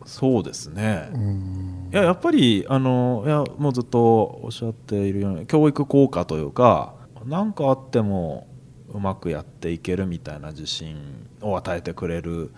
[0.05, 1.89] そうですね、うん。
[1.93, 6.95] いややっぱりあのいやもうずっとおっしゃっているように教育効果というか
[7.27, 8.47] 何かあっても
[8.93, 12.53] うまくやっていけるみたいな自信を与えてくれる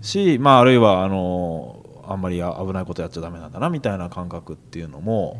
[0.00, 5.38] し、まあ、あるいはあのあんまり危ないことやっちゃダメなんだなみたいな感覚っていうのも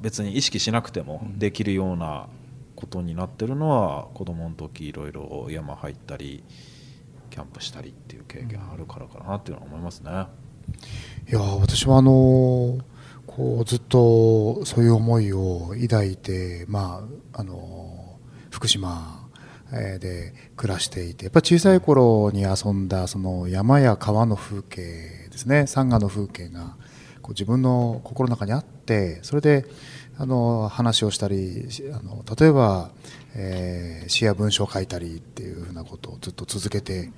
[0.00, 2.28] 別に意識しなくてもできるような
[2.76, 6.42] ことになってるのは子供の時いろいろ山入ったり
[7.30, 10.26] キャンプしたりっていう経験あるからかなっていうのは思いますね。
[11.28, 12.78] いや私はあの
[13.26, 18.18] こうずっとそういう思いを抱いて、まあ、あの
[18.50, 19.28] 福島
[19.70, 26.76] で暮らしていてやっぱ小さい頃に遊んだその山や川の風景ですね山河の風景が
[27.22, 29.64] こう自分の心の中にあってそれで
[30.18, 32.90] あの話をしたりあの例えば、
[33.34, 37.10] えー詩や文章を書いたりっていうふうなことをずっと続けて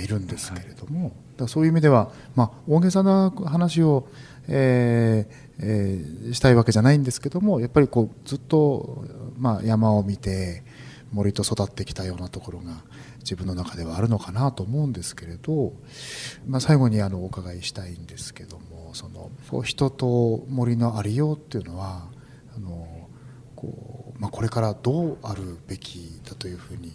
[0.00, 4.08] いるんですけれども、だからそういう意味では、まあ、大げさな話を、
[4.48, 9.04] えーえーしたいわけじゃないんですけどもやっぱりこうずっと、
[9.38, 10.62] まあ、山を見て
[11.12, 12.82] 森と育ってきたようなところが
[13.20, 15.72] 自分の中ではあるのかなと思うんですけれど、
[16.46, 19.30] まあ、最後にあのお伺いしたいんですけどもその
[19.62, 22.08] 人と森のありようっていうのは
[22.56, 23.08] あの
[23.54, 26.92] こう、まあ、これからどうあるべきだというふうに。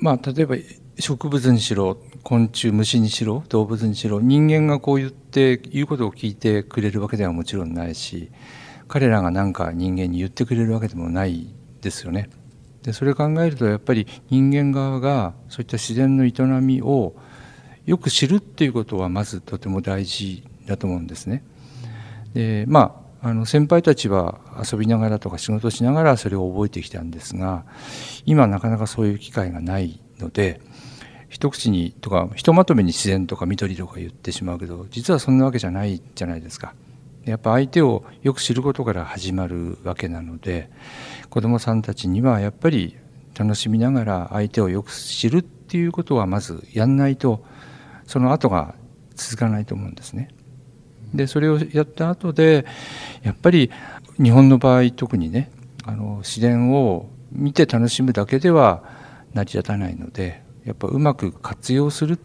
[0.00, 0.54] まあ、例えば
[0.98, 8.30] 植物にしろ昆虫虫にしろ動物にしろ人間がこう言って言うことを聞いてくれるわけではもちろんないし
[8.88, 12.30] 彼らが何か人間に言ってくれるわけでもないですよね。
[12.82, 17.14] でそれ考えるとやっぱり人間側がそういった自然の営みを
[17.86, 21.44] よく知るっていうことはまずとても大事だと思うんですね。
[22.34, 24.40] でまああの先輩たちは
[24.70, 27.64] 遊びながらとか仕事しながらそれを覚えてきたんですが
[28.26, 30.60] 今なかなかそういう機会がないので
[31.28, 36.74] 一口にとかひとまとめに自然とか緑とか言ってしまうけど実はそんなわけじゃないじゃないですか。
[37.24, 40.70] やっぱ相手をよく知ることから始まるわけなので
[41.28, 42.96] 子どもさんたちにはやっぱり
[43.38, 47.44] 楽しみながら相手をよく知るっていうことはまずやんないと
[48.06, 48.74] その後が
[49.14, 50.30] 続かないと思うんですね。
[51.14, 52.64] でそれをやった後で
[53.22, 53.70] やっぱり
[54.22, 55.50] 日本の場合特にね
[55.84, 58.82] あの自然を見て楽しむだけでは
[59.34, 62.18] 成り立たないのでやっぱうまく活用する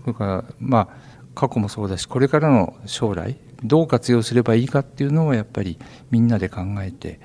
[0.00, 0.88] それかまあ
[1.34, 5.78] 過去もそうだしこれからの将来どう活用すればいいかっていうのをやっぱり
[6.10, 7.20] みんなで考えて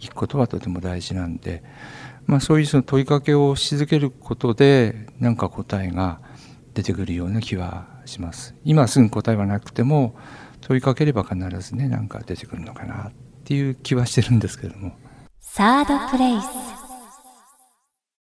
[0.00, 1.62] いくことがとても大事なんで、
[2.26, 6.20] まあ、そういうその問いかけをし続けることで何か答えが
[6.72, 8.54] 出てくるような気はします。
[8.64, 10.16] 今すぐ答えはなくても
[10.62, 13.12] 問いかければ必ずね何か出てくるのかなっ
[13.44, 14.96] ていう気はしてるんですけども。
[15.40, 16.83] サードプレイス